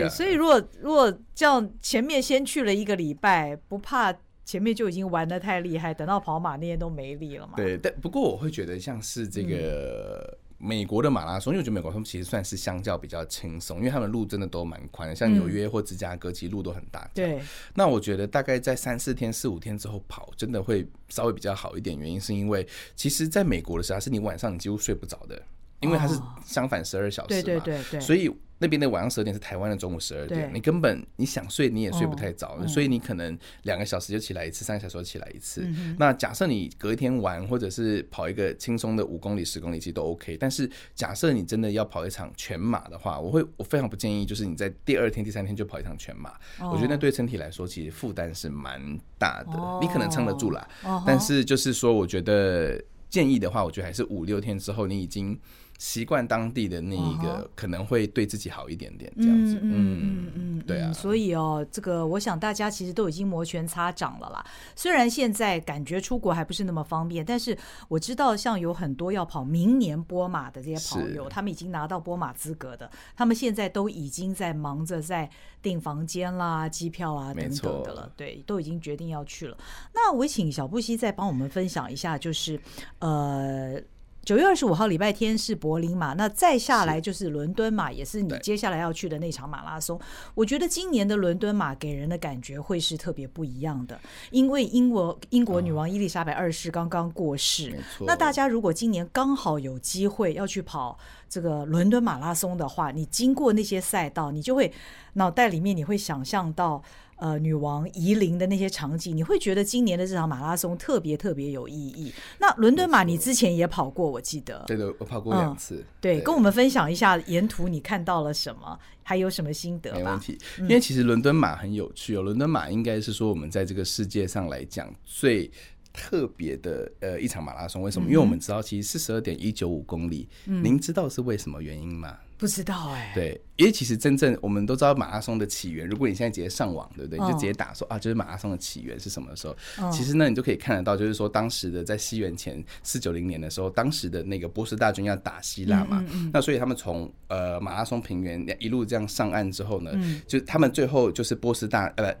[0.00, 4.14] 对，所以如果如果这样前面先去了一个礼拜，不怕
[4.44, 7.54] 前面就已经玩的太厉害，等到跑马那天都没力了嘛？
[7.56, 17.08] 对，但不过我会觉得像是这个美国的马拉松，嗯、因为我觉得美国他们其实算是相较比较轻松，因为他们路真的都蛮宽的，像纽约或芝加哥其实路都很大。
[17.14, 17.40] 对，
[17.74, 21.96] 那我觉得大概在三四天、四五天之后跑，真的会稍微比较好一点。
[21.96, 22.66] 原因是因为
[22.96, 25.40] 其实在美国的时候，是你晚上你几乎睡不着的，
[25.80, 28.28] 因为它是相反十二小时嘛，对对对对，所以。
[28.62, 35.62] 那边的晚上十二点是台湾的中午十二点，你根本你想睡你也睡不太早，哦、所以你可能两个小时就起来一次，三个小时就起来一次。
[35.64, 40.36] 嗯、那假设你隔一天玩，或者是跑一个轻松的五公里、十公里，其实都 OK。
[40.36, 46.30] 但是假设你真的要跑一场全马的话，我会我非常不建议，就是你在第二天、第三天就跑一场全马。
[46.60, 48.80] 哦、我觉得那对身体来说，其实负担是蛮
[49.18, 49.58] 大的。
[49.58, 55.36] 哦、你可能撑得住啦，哦、但是就是说，我觉得建议的话，我觉得还是五六天之后，你已经。
[55.82, 59.58] 习惯当地的那一个，可能会对自己好一点点，这样子。
[59.60, 60.92] 嗯嗯嗯，对啊。
[60.92, 64.46] 所以哦，这个我想大家其实都已经摩拳擦掌了啦。
[64.76, 67.58] 虽然现在感觉出国还不是那么方便，但是
[67.88, 75.28] 我知道像有很多要跑明年波马的这些朋友，他们已经拿到波马资格的，他们现在都已经在忙着在
[75.60, 78.12] 订房间啦、机票啊等等的了。
[78.16, 79.56] 对，都已经决定要去了。
[79.92, 82.60] 那我请小布希再帮我们分享一下，就是
[83.00, 83.82] 呃。
[84.24, 90.00] 九月二十五号礼拜天是柏林马，那再下来就是伦敦马，也是你接下来要去的那场马拉松。
[90.34, 93.98] 我觉得今年的伦敦马给人的感觉会是特别不一样的，
[94.30, 97.76] 因为英国英国女王伊丽莎白二世刚刚过世。
[98.06, 100.96] 那大家如果今年刚好有机会要去跑
[101.28, 104.72] 这个伦敦马拉松的话，你经过那些赛道，你就会
[105.14, 106.80] 脑袋里面你会想象到。
[107.22, 112.12] 呃，女王夷陵的那些场景，你会觉得今年的这场马拉松特别特别有意义。
[112.40, 114.64] 那伦敦马你之前也跑过，我记得。
[114.66, 115.76] 对的，我跑过两次。
[115.76, 119.98] 嗯、对，对跟我们分享一下沿途你看到了什么，还有什么心得吧。
[119.98, 122.22] 没问题，因为其实伦敦马很有趣哦。
[122.22, 125.48] 伦敦马应该是说我们在这个世界上来讲最
[125.92, 127.82] 特别的呃一场马拉松。
[127.82, 128.08] 为什么？
[128.08, 132.18] 嗯、因为我们知道其实四十二点一九五公里，嗯、您知道是为什么原因吗？
[132.42, 135.86] 不知道哎、欸，对，因为其实真正我们都知道马拉松的起源。
[135.86, 137.16] 如果你现在直接上网，对不对？
[137.20, 139.56] 你就直接打说、哦、啊，就是马拉松的起源是什么时候？
[139.78, 152.12] 哦、其实呢，你就可以看得到，就是说当时的在西元前四九零年的时候，当时的那个波斯大军要打希腊嘛，嗯嗯嗯，那所以他们从呃马拉松平原一路这样上岸之后呢，嗯、就他们最后就是波斯大呃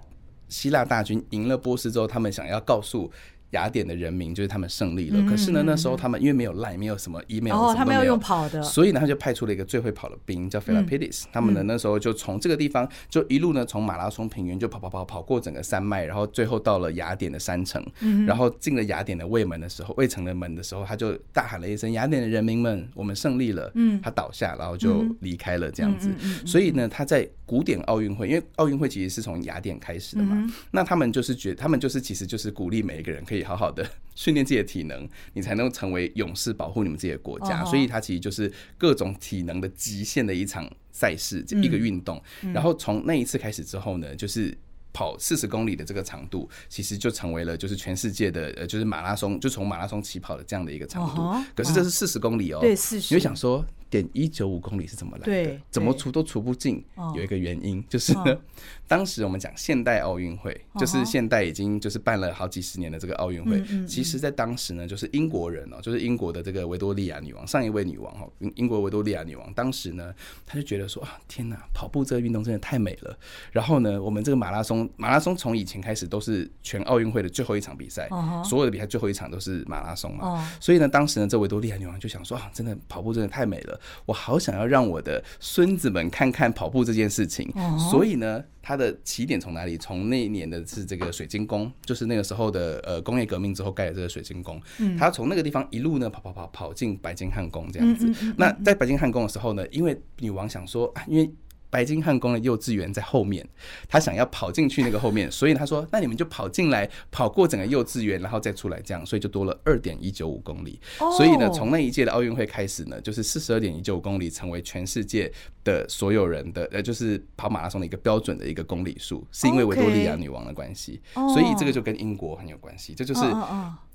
[0.46, 3.10] 希腊大军赢了波斯之后，他们想要告诉。
[3.52, 11.28] 雅典的人民就是他们胜利了，嗯、可是呢，那时候他们因为没有 line，没有什么 email，哦，他们要用跑的，所以呢，他就派出了一个最会跑的兵，叫 Phelapidis、嗯。
[11.32, 17.82] 他们呢，那时候就从这个地方就一路呢，从马拉松平原就跑跑跑跑过整个山脉，然后最后到了雅典的山城。
[18.00, 26.10] 嗯、然后进了雅典的卫门的时候，卫城的门的时候，他就大喊了一声：“雅典的人民们，我们胜利了！”嗯，他倒下，然后就离开了这样子。
[26.46, 33.86] 所以呢，他在古典奥运会，因为奥运会其实是从雅典开始的嘛，嗯、那他们就是觉得，他们就是其实就是鼓励每一个人可以好好的。
[34.14, 37.64] 训练自己的体能，你才能成为勇士，保护你们自己的国家。
[37.64, 42.22] 所以它其实就是各种体能的极限的一场赛事，一个运动。
[42.52, 44.54] 然后从那一次开始之后呢，就是
[44.92, 51.50] 跑四十公里的这个长度，其实就成为了就是全世界的呃，就是马拉松，就从马拉松起跑的这样的一个长度。
[51.56, 53.14] 可是这是四十公里哦，对，四十。
[53.14, 55.60] 你会想说，点一九五公里是怎么来的？
[55.70, 56.82] 怎么除都除不尽。
[57.14, 58.36] 有一个原因就是呢。
[58.88, 63.62] 当时我们讲现代奥运会，就是现代已经就是办了好几十年的这个奥运会。
[63.86, 70.14] 其实，在当时呢，就是英国人哦，就是英国的这个维多利亚女王，上一位女王哈，英国维多利亚女王，当时呢，
[70.44, 73.18] 她就觉得说啊，天哪，跑步这个运动真的太美了。
[73.50, 78.10] 然后呢，我们这个马拉松，马拉松从以前开始都是全奥运会的最后一场比赛，
[78.44, 80.46] 所有的比赛最后一场都是马拉松嘛。
[80.60, 87.52] 所以呢，当时呢，这维多利亚女王就想说啊，真的跑步真的太美了，我好想要让我的孙子们看看跑步这件事情。
[87.90, 88.42] 所以呢。
[88.64, 89.76] 他的起点从哪里？
[89.76, 94.62] 从那一年的是这个水晶宫，就是那个时候的呃工业革命之后盖的这个水晶宫。
[94.78, 98.08] 嗯，他从那个地方一路呢跑跑跑跑进白金汉宫这样子。
[98.36, 101.28] 那在白金汉宫的时候呢，因为女王想说啊，因为。
[101.72, 103.48] 白金汉宫的幼稚园在后面，
[103.88, 110.78] 他想要跑进去那个后面，所以他说：“那你们就跑进来，跑过整个幼稚园，然后再出来，这样，所以就多了二点一九五公里。
[111.16, 115.32] 所以呢，从那一届的奥运会开始呢，就是四十二点一九五公里成为全世界
[115.64, 123.22] 的所有人的呃，就是跑马拉松的一个标准的一个公里数，是因为维多利亚女王的关系，所以这个就跟英国很有关系，这就是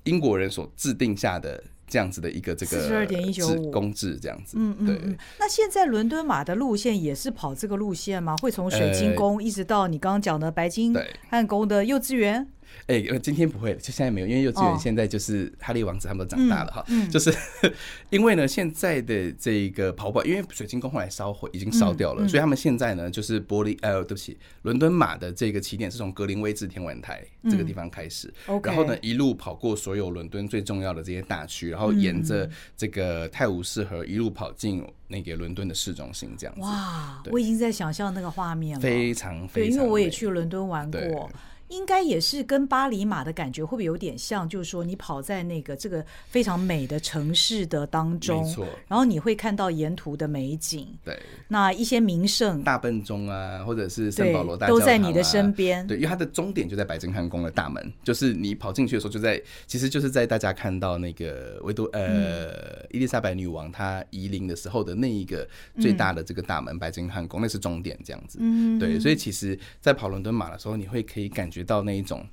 [0.02, 5.16] 英国人所制定下的。”这样子的一个这个四十二点一九五公制这样子，嗯嗯，对。
[5.38, 8.36] 那现在伦敦马的路线也是跑这个路线吗？
[8.42, 10.94] 会从水晶宫一直到你刚刚讲的白金
[11.28, 12.46] 汉宫的幼稚园？
[12.86, 17.06] 哎、欸，今天不会了，就现在没有，因为幼稚园现在就是哈利王子他们都长大了哈，哦嗯。
[17.06, 17.32] 嗯、就是
[18.10, 36.62] 因为呢，现在的这个跑跑，因为水晶宫后来烧毁，已经烧掉了，所以他们现在呢，就是玻璃，呃，对不起，伦敦马的这个起点是从格林威治天文台这个地方开始，嗯、然后呢，一路跑过所有伦敦最重要的这些大区，然后沿着这个泰晤士河一路跑进那个伦敦的市中心，这样子。
[36.62, 41.30] 哇，我已经在想象那个画面了，非常非常，对，因为我也去伦敦玩过。
[41.68, 44.48] 应该也是跟巴黎马的感觉会不会有点像？
[44.48, 48.66] 就是说，你跑在那个这个非常美的城市的当中，没错。
[48.86, 50.88] 然后你会看到沿途的美景。
[51.04, 51.18] 对。
[51.48, 55.86] 那一些名胜，大笨钟啊，或者是圣保罗大教堂啊，都在你的身边。
[55.86, 65.46] 对，因为它的终点就在白金汉宫的大门，就是你跑进去的时候，就在，其实就是在大家看到那个维多呃伊丽莎白女王她移灵的时候的那一个
[65.80, 68.38] 最大的这个大门，嗯、白金汉宫，那是终点，这样子。
[68.40, 68.78] 嗯。
[68.78, 71.57] 对，所以其实，在跑伦敦马的时候，你会可以感觉。
[71.58, 72.24] 觉到那一种，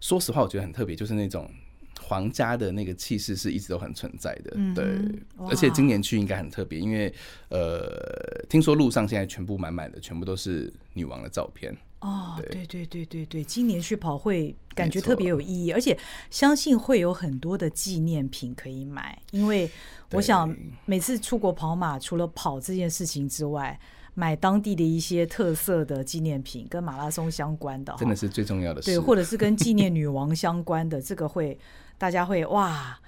[0.00, 1.50] 说实话，我觉得很特别，就是那种
[1.98, 4.52] 皇家的那个气势是一直都很存在的。
[4.54, 4.84] 嗯、对，
[5.48, 7.12] 而且今年去应该很特别，因为
[7.48, 11.74] 呃，听说路上现在全部满满的，全部都是女王的照片。
[12.00, 15.98] 哦，对对对对对，今年去跑会感觉特别有意义，而且
[16.30, 19.70] 相信会有很多的纪念品可以买，因为
[20.12, 20.54] 我想
[20.84, 23.78] 每次出国跑马，除了跑这件事情之外。
[24.14, 28.90] 买当地的一些特色的纪念品，跟马拉松相关的，真的是最重要的事。
[28.90, 31.58] 对，或者是跟纪念女王相关的，这个会
[31.96, 32.98] 大家会哇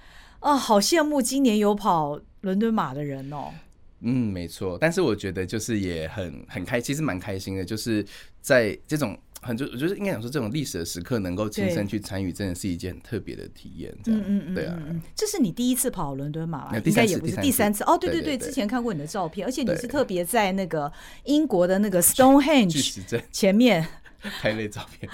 [0.41, 3.53] 啊，好羡慕今年有跑伦敦马的人哦。
[4.01, 4.79] 嗯，没错。
[4.81, 8.05] 但是我觉得就是也很很开，其实蛮开心的，就是
[8.41, 9.19] 在这种。
[9.45, 13.93] 很就我觉得应该讲说，这种历史的时刻能够亲身去参与，真的是一件很特别的体验。
[14.03, 14.79] 这样，嗯嗯对啊。
[15.17, 17.99] 这是你第一次跑伦敦马拉，应该也不是第三次哦。
[17.99, 20.91] 对对对，之前看过你的照片，而且你是特别在那个
[21.25, 23.87] 英国的那个 Stonehenge 前面
[24.41, 25.11] 拍那照片。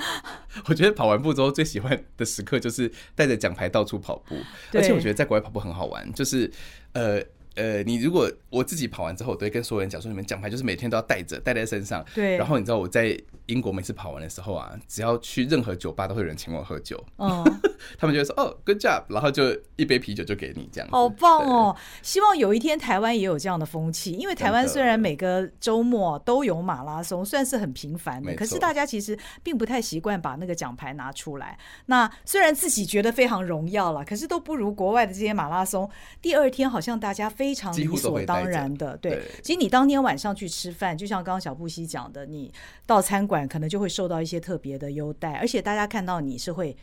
[0.66, 4.36] 我觉得跑完步之后最喜欢的时刻就是带着奖牌到处跑步，
[4.74, 6.50] 而且我觉得在国外跑步很好玩，就是
[6.92, 7.22] 呃。
[7.58, 12.04] 呃，你如果我自己跑完之后，我都会跟所有人讲说，你们奖牌就是每天都要带着，带在身上。
[12.14, 12.36] 对。
[12.36, 17.04] 然后你知道我在英国每次跑完的时候啊，只要去任何酒吧，都会有人请我喝酒。
[17.16, 17.44] 哦。
[17.98, 20.88] 他们就会说哦，good job，然后就一杯啤酒就给你这样。
[20.90, 21.76] 好棒哦！
[22.02, 31.56] 希望有一天台湾也有这样的风气，因为台湾虽然每个周末都有马拉松，算是很频繁的，可是大家其实并不太习惯把那个奖牌拿出来。
[31.86, 35.88] 那虽然自己觉得非常荣耀了，可是都不如国外的这些马拉松。
[36.20, 39.22] 第二天好像大家非非常理所当然的，对。
[39.42, 42.52] 其实你当天晚上去吃饭，就像刚刚小布希讲的，你
[42.84, 46.76] 到餐馆可能就会受到一些特别的优待，而且大家看到你是会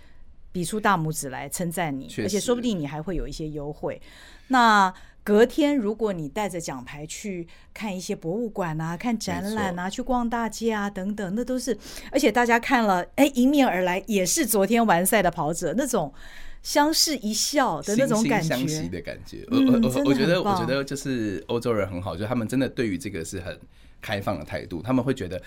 [0.51, 4.01] 比出大拇指来称赞你，而且说不定你还会有一些优惠。
[4.47, 4.91] 那
[5.24, 11.78] 隔天如果你带着奖牌去看一些博物馆啊、看展览啊、去逛大街啊等等，那都是，
[12.11, 16.11] 而且大家看了，哎，迎面而来也是昨天完赛的跑者那种。
[16.66, 19.45] 相视一笑的那种感觉，相惜的感觉。
[19.51, 23.55] 我我我觉得，我觉得就是欧洲人很好，就他们真的对于这个是很
[24.08, 25.41] 开放的态度，他们会觉得。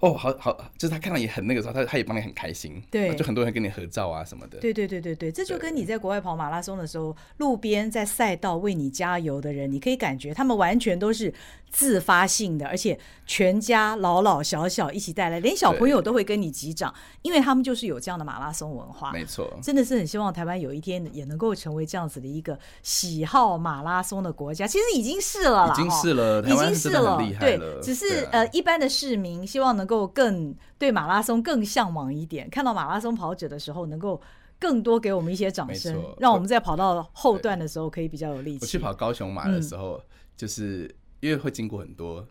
[0.00, 4.58] 哦，好好，就是他看到你很那个时候，他他也帮你很开心，对，就很多人跟你合照啊什么的。
[4.58, 11.32] 对对对对对，这就跟你在国外跑马拉松的时候，路边在赛道为你加油的人，你可以感觉他们完全都是
[11.70, 16.92] 自发性的，而且全家老老小小一起带来，连小朋友都会跟你击掌，
[17.22, 19.10] 因为他们就是有这样的马拉松文化。
[19.10, 24.66] 没错，真的是很希望台湾有一天也能够成为这样子的一个喜好马拉松的国家。
[24.66, 30.04] 其实已经是了啦，已经是了，已经是了，对，只是呃一般的市民希望能够。
[30.14, 34.20] 更对马拉松更向往一点，看到马拉松跑者的时候，能够
[34.58, 38.58] 更多给我们一些掌声，让我们在跑到后段的时候可以比较有力气。
[38.60, 40.00] 我去跑高雄马的时候，
[40.36, 42.26] 就是因为会经过很多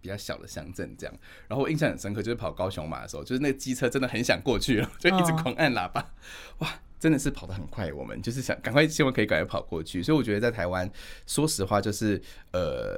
[0.00, 1.14] 比较小的乡镇，这样，
[1.48, 6.12] 然后我印象很深刻，就是跑高雄马的时候，就是那个机车真的很想过去了，就一直狂按喇叭，
[6.58, 7.92] 哇，真的是跑得很快。
[7.92, 10.02] 我们就是想赶快，希望可以赶快跑过去。
[10.02, 10.90] 所以我觉得在台湾，
[11.26, 12.20] 说实话，就是
[12.52, 12.96] 呃，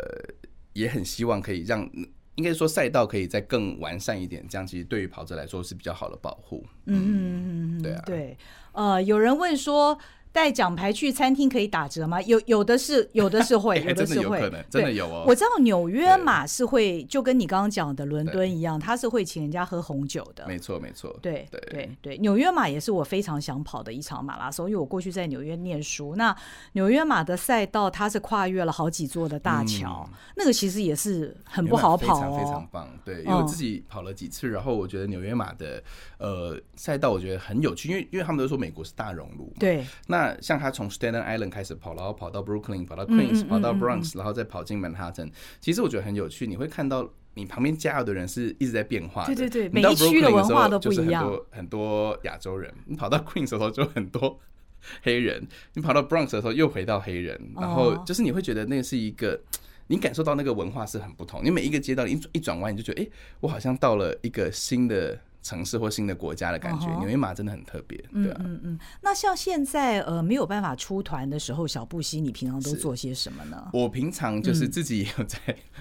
[0.75, 1.91] 也很希望可以让。
[2.37, 6.67] 应该说赛道可以再更完善一点，这样其实对于跑者来说是比较好的保护。
[6.87, 8.37] 嗯嗯嗯嗯，对啊，对，
[8.73, 9.99] 呃，有人问说。
[10.35, 12.21] 带奖牌去餐厅可以打折吗？
[12.23, 15.25] 有有的是， 有的是会，有的是会，真的有哦。
[15.29, 20.45] 我知道纽约马是会，就跟你刚刚讲的伦敦一样，他是会请人家喝红酒的。
[20.49, 21.17] 没错，没错。
[21.23, 26.17] 对对对对，纽约马也是我非常想跑的一场马拉松，因为我过去在纽约念书。
[26.17, 26.37] 那
[26.73, 30.05] 纽约马的赛道，它是跨越了好几座的大桥，
[30.35, 32.37] 那个其实也是很不好跑哦。
[32.37, 35.81] 非常棒，对，因为我自己跑了几次，然后我觉得纽约马的
[36.19, 40.24] 呃赛道我觉得很有趣，因为因为他们都说美国是大熔炉，对，那。
[40.41, 45.31] 像他从 Staten Island 开始跑，然后跑到 Brooklyn，跑到 Queens，跑到 Bronx，然后再跑进 Manhattan。
[45.61, 49.35] 其实我觉得很有趣，你会看到你旁边加油的人是一直在变化的。
[49.35, 51.25] 对对对，每一区的文化都不一样。
[51.25, 54.39] 很多很多亚洲人，你跑到 Queens 的时候就很多
[55.03, 59.41] 黑人，你跑到 Bronx 的时候又回到黑人，然后就是你会觉得那是一个，
[59.87, 61.41] 你感受到那个文化是很不同。
[61.43, 63.09] 你每一个街道，一一转弯你就觉得，哎，
[63.41, 65.19] 我好像到了一个新的。
[65.45, 67.09] 城市或新的国家的感觉，纽、uh.
[67.11, 68.41] 约马真的很特别，对啊。
[68.41, 73.69] 嗯嗯，那像现在呃没有办法出团的时候，小布希你平常都做些什么呢？
[73.75, 75.39] 我平常就是自己也有在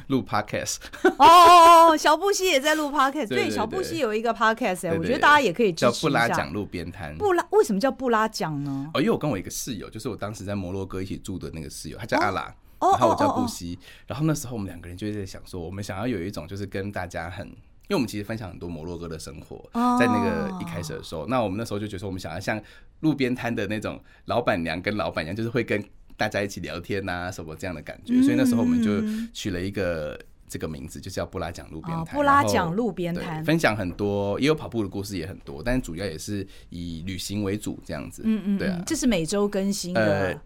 [0.08, 0.80] 录 podcast。
[1.18, 3.30] 哦哦哦，小布希也在录 podcast。
[3.30, 5.72] 对，小布希有一个 podcast，哎，我觉得大家也可以。
[5.72, 7.18] 叫布拉讲路边摊。
[7.18, 8.92] 布拉为什么叫布拉讲呢？
[8.94, 17.50] 哦，因为我跟我一个室友，就是我当时在摩洛哥一起住的那个室友，他叫阿拉，然后我叫布希，然后那时候我们两个人就在想说，我们想要有一种就是跟大家很。
[17.84, 19.58] 因为我们其实分享很多摩洛哥的生活，
[20.00, 21.30] 在那个一开始的时候，oh.
[21.30, 22.62] 那我们那时候就觉得说，我们想要像
[23.02, 25.84] 路边摊的那种老板娘跟老板娘，就是会跟
[26.16, 29.02] 大家一起聊天啊什么这样的感觉，所以那时候我们就
[29.34, 30.18] 取了一个
[30.48, 32.06] 这个名字，就叫布拉讲路边摊。
[32.06, 38.22] Oh, 布拉讲路边摊，分享很多，也有跑步的故事也很多，但是主要也是以旅行为主这样子。
[38.26, 40.42] 嗯嗯，对啊，这是每周更新的，呃，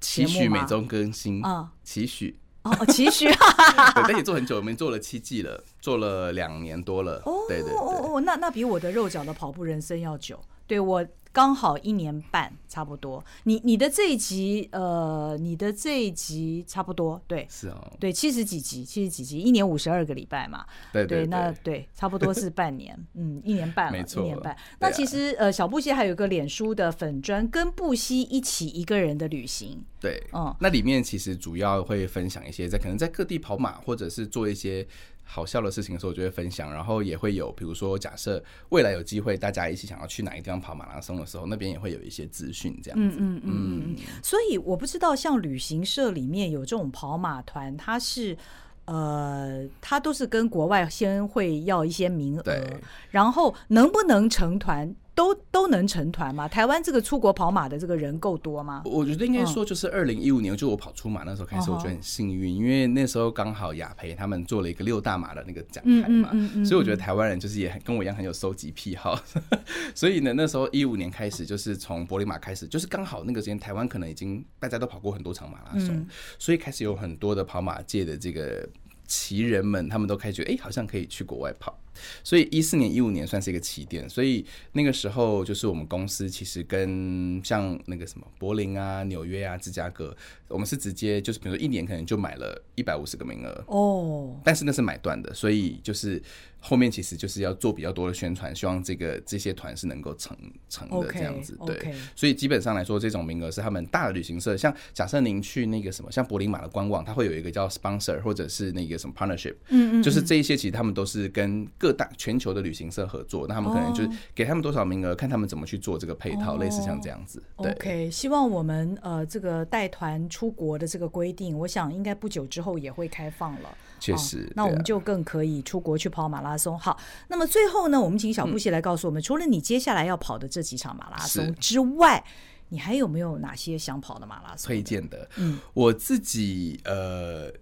[0.00, 2.36] 期许每周更新啊，期许。
[2.62, 3.26] 哦，期许，
[3.94, 7.20] 对，而且做很久，我们做了七季了，做了两年多了。
[7.24, 10.38] 哦，对对对，哦，那那比我的肉脚的跑步人生要久。
[10.66, 11.04] 对我。
[11.32, 13.24] 刚好一年半，差不多。
[13.44, 24.56] 你你的这一集，呃，你的这一集差不多，对，是哦，对，七十几集，七十几集，一年五十二个礼拜嘛，对对，对，那对，差不多是半年， 嗯，一年半了，没错，一年半。
[24.78, 34.86] 那其实，呃，小布希还有个脸书的粉砖，跟布希一起一个人的旅行，对，嗯，那里面其实主要会分享一些在可能在各地跑马，或者是做一些。
[35.24, 43.16] 好笑的事情的时候，我就会分享，然后也会有，比如说，假设未来有机会，大家一起想要去哪个地方跑马拉松的时候，那边也会有一些资讯，这样子。
[43.18, 43.96] 嗯嗯嗯。
[44.22, 48.36] 所以我不知道，像旅行社里面有这种跑马团，它是
[48.84, 54.94] 呃，它都是跟国外先会要一些名额，然后能不能成团？
[55.14, 56.48] 都都能成团吗？
[56.48, 58.82] 台湾这个出国跑马的这个人够多吗？
[58.86, 66.30] 我觉得应该说，就是二零一五年，就我跑出马那时候开始，我觉得很幸运，因为那时候刚好雅培他们做了一个六大马的那个奖牌嘛，
[66.64, 69.18] 所以我觉得台湾人就是也很跟我一样很有收集癖好，
[69.94, 76.06] 所以呢，那时候一五年开始，就是从柏林马开始，就是刚好那个时间，台湾可能已经大家都跑过很多场马拉松，
[76.38, 78.66] 所以开始有很多的跑马界的这个
[79.06, 81.78] 奇人们，他们都开始觉得，哎，好像可以去国外跑。
[82.24, 90.16] 所以一四年、一五年算是一个起点，所以那个时候就是我们公司其实跟像那个什么柏林啊、纽约啊、芝加哥，
[90.48, 96.22] 我们是直接就是比如说一年可能就买了一百五十个名额哦，但是那是买断的，所以就是。
[96.64, 100.36] 后面其实就是要做比较多的宣传，希望这个这些团是能够成
[100.68, 101.76] 成的这样子，对。
[101.76, 101.92] Okay.
[102.14, 117.42] 所以基本上来说，这种名额是他们大的旅行社，像假设您去那个什么，像柏林马的官网，它会有一个叫 sponsor 或者是那个什么 partnership，嗯，嗯嗯，就是这一些其实他们都是跟各大全球的旅行社合作，那他们可能就是给他们多少名额，看他们怎么去做这个配套，类似像这样子。
[117.56, 117.72] 对。
[117.72, 123.76] OK，希望我们呃这个带团出国的这个规定，我想应该不久之后也会开放了。
[123.98, 126.78] 确实，那我们就更可以出国去跑马拉松。
[126.78, 132.24] 好，那么最后呢，我们请小布希来告诉我们，除了你接下来要跑的这几场马拉松之外，
[132.68, 135.28] 你还有没有哪些想跑的马拉松推荐的？
[135.36, 137.52] 嗯，我自己呃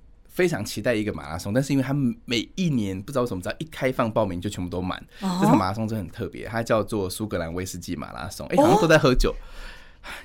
[0.40, 1.92] 非常期待一个马拉松，但是因为它
[2.24, 4.98] 每一年不知道为什么，只要一开放报名就全部都满。
[5.20, 8.46] 这场马拉松真的很特别，它叫做苏格兰威士忌马拉松。
[8.46, 9.34] 哎，好像都在喝酒。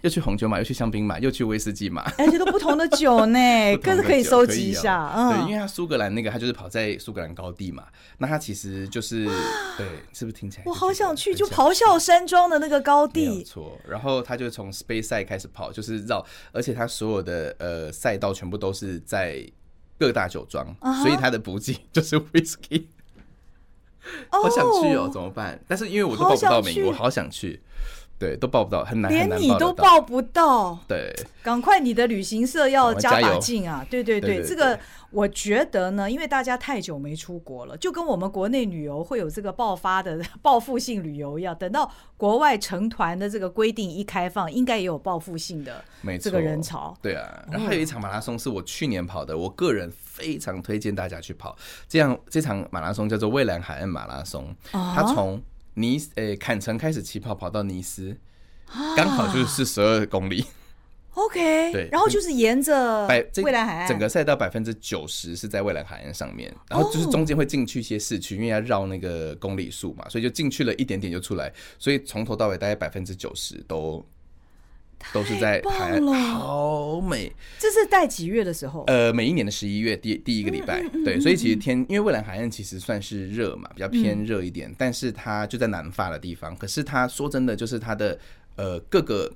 [0.04, 3.40] 又去红酒马，又去香槟马，又去威士忌马， 而且都不同的酒呢，
[3.84, 5.12] 各自可以收集一下。
[5.14, 7.84] 嗯，对，因为它苏格兰那个，它就是跑在苏格兰高地嘛，
[8.20, 9.26] 那它其实就是
[9.78, 10.64] 对，是不是听起来？
[10.66, 13.28] 我好想去，就咆哮山庄的那个高地。
[13.28, 19.46] 没错，然后他就从 Speyside 开始跑，就是绕，而且他所有的呃赛道全部都是在
[19.98, 22.86] 各大酒庄，所以他的补给 就是 Whisky。
[24.30, 25.60] 好想去哦，怎么办？
[25.68, 27.62] 但是因为我都报不到名，我好想去。
[28.18, 30.78] 对，都报不到，很难，连你都报不到。
[30.88, 31.14] 对，
[31.44, 33.86] 赶快你的旅行社要加把劲啊！
[33.90, 34.80] 对对对，这个
[35.12, 41.54] 我觉得呢，因为大家太久没出国了，就跟我们国内旅游会有这个爆发的 报复性旅游一样。
[41.58, 45.84] 等到国外成团的这个规定一开放，应该也有报复性的
[46.22, 46.98] 这个人潮。
[47.02, 51.54] 对啊，然后还有一场马拉松是我去年跑的，我个人非常推荐大家去跑。
[51.88, 55.42] 这样这场马拉松叫做蔚蓝海岸马拉松，它从
[55.76, 58.18] 尼斯诶，坎城开始起跑，跑到尼斯，
[58.98, 60.46] 刚好就是四十二公里。
[61.14, 61.40] OK，
[61.72, 63.08] 对，然后就是沿着
[63.44, 74.06] 未来海岸，整个赛道百分之九十是在未来海岸上面，然后就是中间会进去一些市区，因为要绕那个公里数嘛，所以就进去了一点点就出来，所以从头到尾大概百分之九十都。
[75.14, 77.32] 都是在海岸，好美。
[77.60, 78.84] 这是在几月的时候？
[78.88, 86.56] 呃，每一年的十一月第第一个礼拜，对，所以其实天，因为蔚蓝海岸其实算是热嘛，比较偏热一点，但是它就在南法的地方。
[86.58, 88.18] 可是它说真的，就是它的
[88.56, 89.32] 呃各个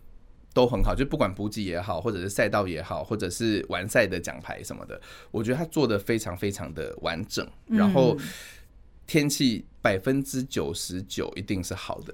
[0.53, 4.99] 都很好，就不管补给也好，或者是赛道也好，或者是完赛的奖牌什么的，
[5.31, 7.47] 我觉得它做的非常非常的完整。
[7.67, 8.17] 然后
[9.07, 12.13] 天气百分之九十九一定是好的。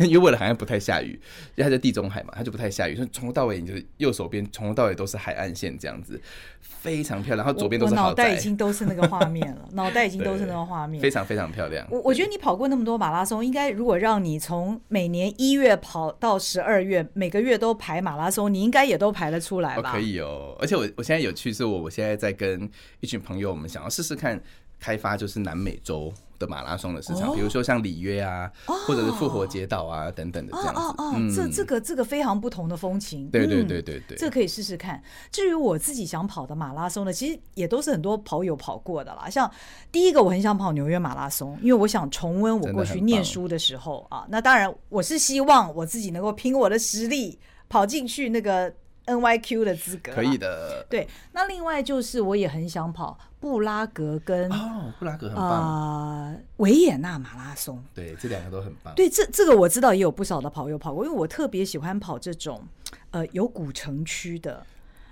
[0.00, 1.12] 因为未来海岸不太下雨，
[1.54, 6.20] 因为它在地中海嘛，它就不太下雨，所以从头到尾你就是右手边从头到尾都是海岸线这样子，
[6.60, 7.44] 非常漂亮。
[7.44, 7.94] 然后左边都是。
[7.94, 11.86] 脑袋已经都是那个画面了， 脑袋已经都是那个画面，非常非常漂亮。
[11.90, 19.92] 我我觉得你跑过那么多马拉松，应该如果让你从每年一月跑到十二月，每个月都排马拉松，你应该也都排得出来吧？
[19.92, 22.70] 可以哦，而且我我现在有趣是我我现在在跟
[23.00, 24.40] 一群朋友，我们想要试试看
[24.78, 26.12] 开发就是南美洲。
[26.38, 30.80] 的马拉松的市场，比如说像里约啊，或者是复活节岛啊等等的这样子。
[30.80, 33.28] 哦哦哦，这这个这个非常不同的风情。
[33.30, 35.02] 对对对对对，这可以试试看。
[35.30, 39.28] 至于我自己想跑的马拉松呢，其实也都是很多跑友跑过的啦。
[39.30, 39.50] 像
[39.90, 44.26] 第一个，我很想跑纽约马拉松，因为我想重温我过去念书的时候啊。
[44.28, 48.72] 那当然，我是希望我自己能够凭我的实力跑进去那个。
[49.06, 51.08] NYQ 的资格可以的，对。
[51.32, 58.94] 那另外就是，我也很想跑布拉格跟哦，布拉格很棒，呃，维也纳马拉松，对，这两个都很棒。
[58.94, 62.62] 对，这这个我知道也有不少的跑友跑过，因为我特别喜欢跑这种
[63.10, 64.64] 呃有古城区的。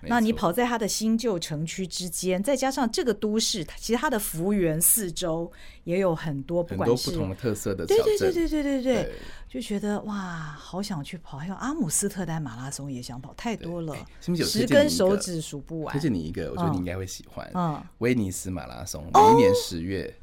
[0.09, 5.51] 那你跑在它的新旧城区之间，再加上这个都市，其实它的幅员四周
[5.85, 9.13] 也有很多，不管是很多不同的特色的，对对对对对对对，
[9.49, 11.39] 就觉得哇，好想去跑。
[11.39, 15.93] 还有阿姆斯特丹马拉松也想跑，太多了，十根手指数不完。
[15.93, 17.51] 推荐你一个，我觉得你应该会喜欢。
[17.55, 20.15] 嗯，威尼斯马拉松，每一年十月，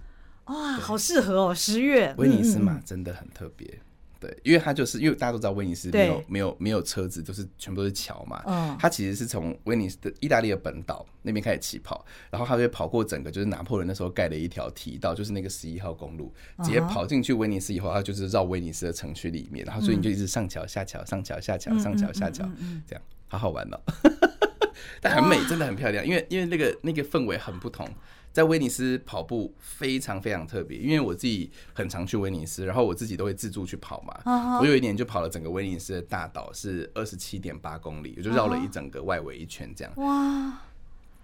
[0.45, 2.13] 哇，好适合哦，十月。
[2.17, 3.79] 威尼斯马真的很特别。
[4.21, 8.43] 对，因为它就是因为大家都知道威尼斯没有没有没有车子，就是全部都是桥嘛。
[8.45, 16.31] 嗯，它其实是从威尼斯的意大利的本岛那边开始起跑，然后它会跑过整个就是拿破仑那时候盖的一条提道，就是那个十一号公路，
[16.63, 22.47] 直接跑进去威尼斯以后，它就是绕威尼斯的城区里面，然后所以你就一直上桥下桥上桥下桥上桥下桥
[22.87, 23.81] 这样，好好玩哦。
[25.01, 27.87] 但很美，真的很漂亮，因为因为那个那个氛围很不同。
[28.31, 34.13] 在威尼斯跑步非常非常特别，因为我自己很常去威尼斯，然后我自己都会自助去跑嘛。
[34.23, 34.59] Uh huh.
[34.61, 39.93] 我有一年就跑了整个威尼斯的大岛，是二十七点八公里，我就绕了一整个外围一圈这样。
[39.97, 40.53] 哇、uh！Huh.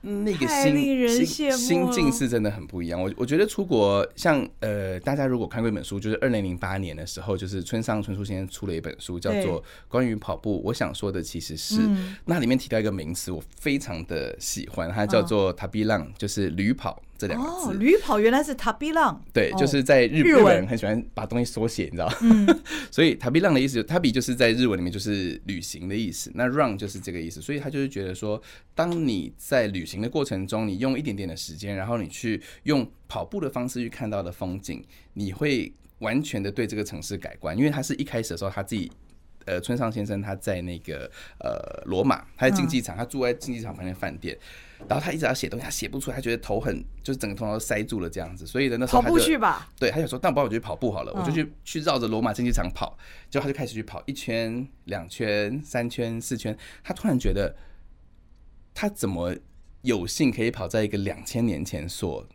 [0.07, 3.01] 那个心心心境是真的很不一样。
[3.01, 10.59] 我我觉得出国像呃，大家如果看过一本书，就是二零零八年的时候，就是村上春树先生出了一本书，叫做《关于跑步》。
[10.63, 11.81] 我想说的其实是，
[12.25, 17.01] 那里面提到一个名词，我非常的喜欢，它叫做“塔比浪”，就是驴跑。
[17.17, 22.59] 这两个字，旅跑原来是塔比浪，对，就是在日日本人很喜欢把东西缩写，你知道吗？
[22.91, 28.41] 所以塔比浪的意思，塔比就是在日文里面就是旅行的意思，那 run 就是这个意思，所以他就是觉得说，
[28.75, 38.91] 当你在旅行的过程中，你用一点点的时间，然后你去用跑步的方式去看到的风景，你会完全的对这个城市改观，因为他是一开始的时候他自己。
[39.47, 44.37] 呃，村上先生他在那个呃罗马，他在竞技场，他住在竞技场旁边饭店，
[44.87, 52.97] 然后他一直要写东西，他写不出来，他觉得头很，就是整个头脑都塞住了这样子，所以呢，那时候跑步去吧，对，他想说，那不然我就去跑步好了，我就去去绕着罗马竞技场跑，
[53.29, 57.55] 结果他就开始去跑一圈、两圈、三圈、四圈，他突然觉得
[58.73, 59.33] 他怎么
[59.81, 62.27] 有幸可以跑在一个两千年前所。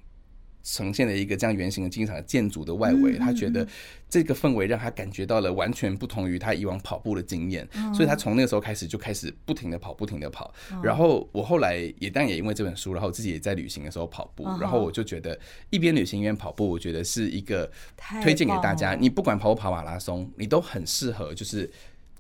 [0.62, 3.66] 呈现了一个这样圆形的竞技场的建筑的外围，他觉得
[4.08, 10.52] 这个氛围让他感觉到了完全不同于他以往跑步的经验，所以他从那个时候开始就开始不停的跑，不停的跑。
[10.82, 15.38] 然后我后来也但也因为这本书，然后自己也在旅行的时候跑步，然后我就觉得
[15.70, 17.70] 一边旅行一边跑步，我觉得是一个
[18.22, 18.94] 推荐给大家。
[18.94, 21.70] 你不管跑不跑马拉松，你都很适合，就是。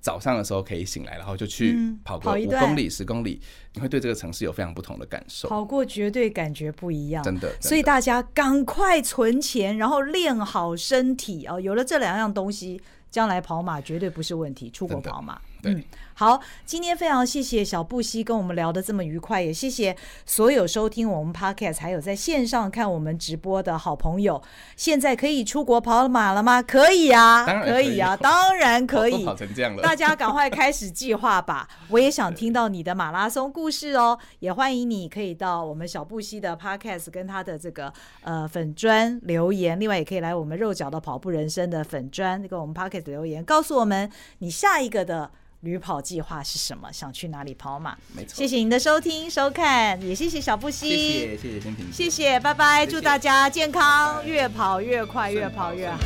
[0.02, 3.40] 早上的时候可以醒来，然后就去跑个五公里、十公里，
[3.72, 5.48] 你会对这个城市有非常不同的感受。
[5.48, 7.50] 跑过绝对感觉不一样，真的。
[7.60, 11.60] 所以大家赶快存钱，然后练好身体哦。
[11.60, 12.82] 有了这两样东西，
[13.12, 14.68] 将来跑马绝对不是问题。
[14.68, 15.40] 出国跑马。
[15.62, 15.84] 对嗯，
[16.14, 19.96] 好，今天非常谢谢小布希跟我们聊得这么愉快，也谢谢
[20.26, 24.42] 所有收听我们 Podcast 还有在线上看我们直播的好朋友。
[24.76, 26.60] 现在可以出国跑马了吗？
[26.60, 29.24] 可以啊，当然可以啊， 当然可以。
[29.24, 31.68] 跑成这样了，大家赶快开始计划吧！
[31.88, 37.92] 我也想听到你的马拉松故事哦，也欢迎你可以到我们小布希的 Podcast 跟他的这个
[38.22, 45.30] 呃粉砖留言，另外也可以来我们肉脚的跑步人生的粉砖跟我们 Podcast 留言，告诉我们你下一个的。
[45.62, 46.92] 旅跑计划是什么？
[46.92, 47.96] 想去哪里跑马？
[48.14, 48.34] 没错。
[48.34, 55.98] 谢谢您的收听收看，也谢谢小布希，谢谢谢谢天平，谢谢，拜拜，祝大家健康，越跑越快，越跑越好。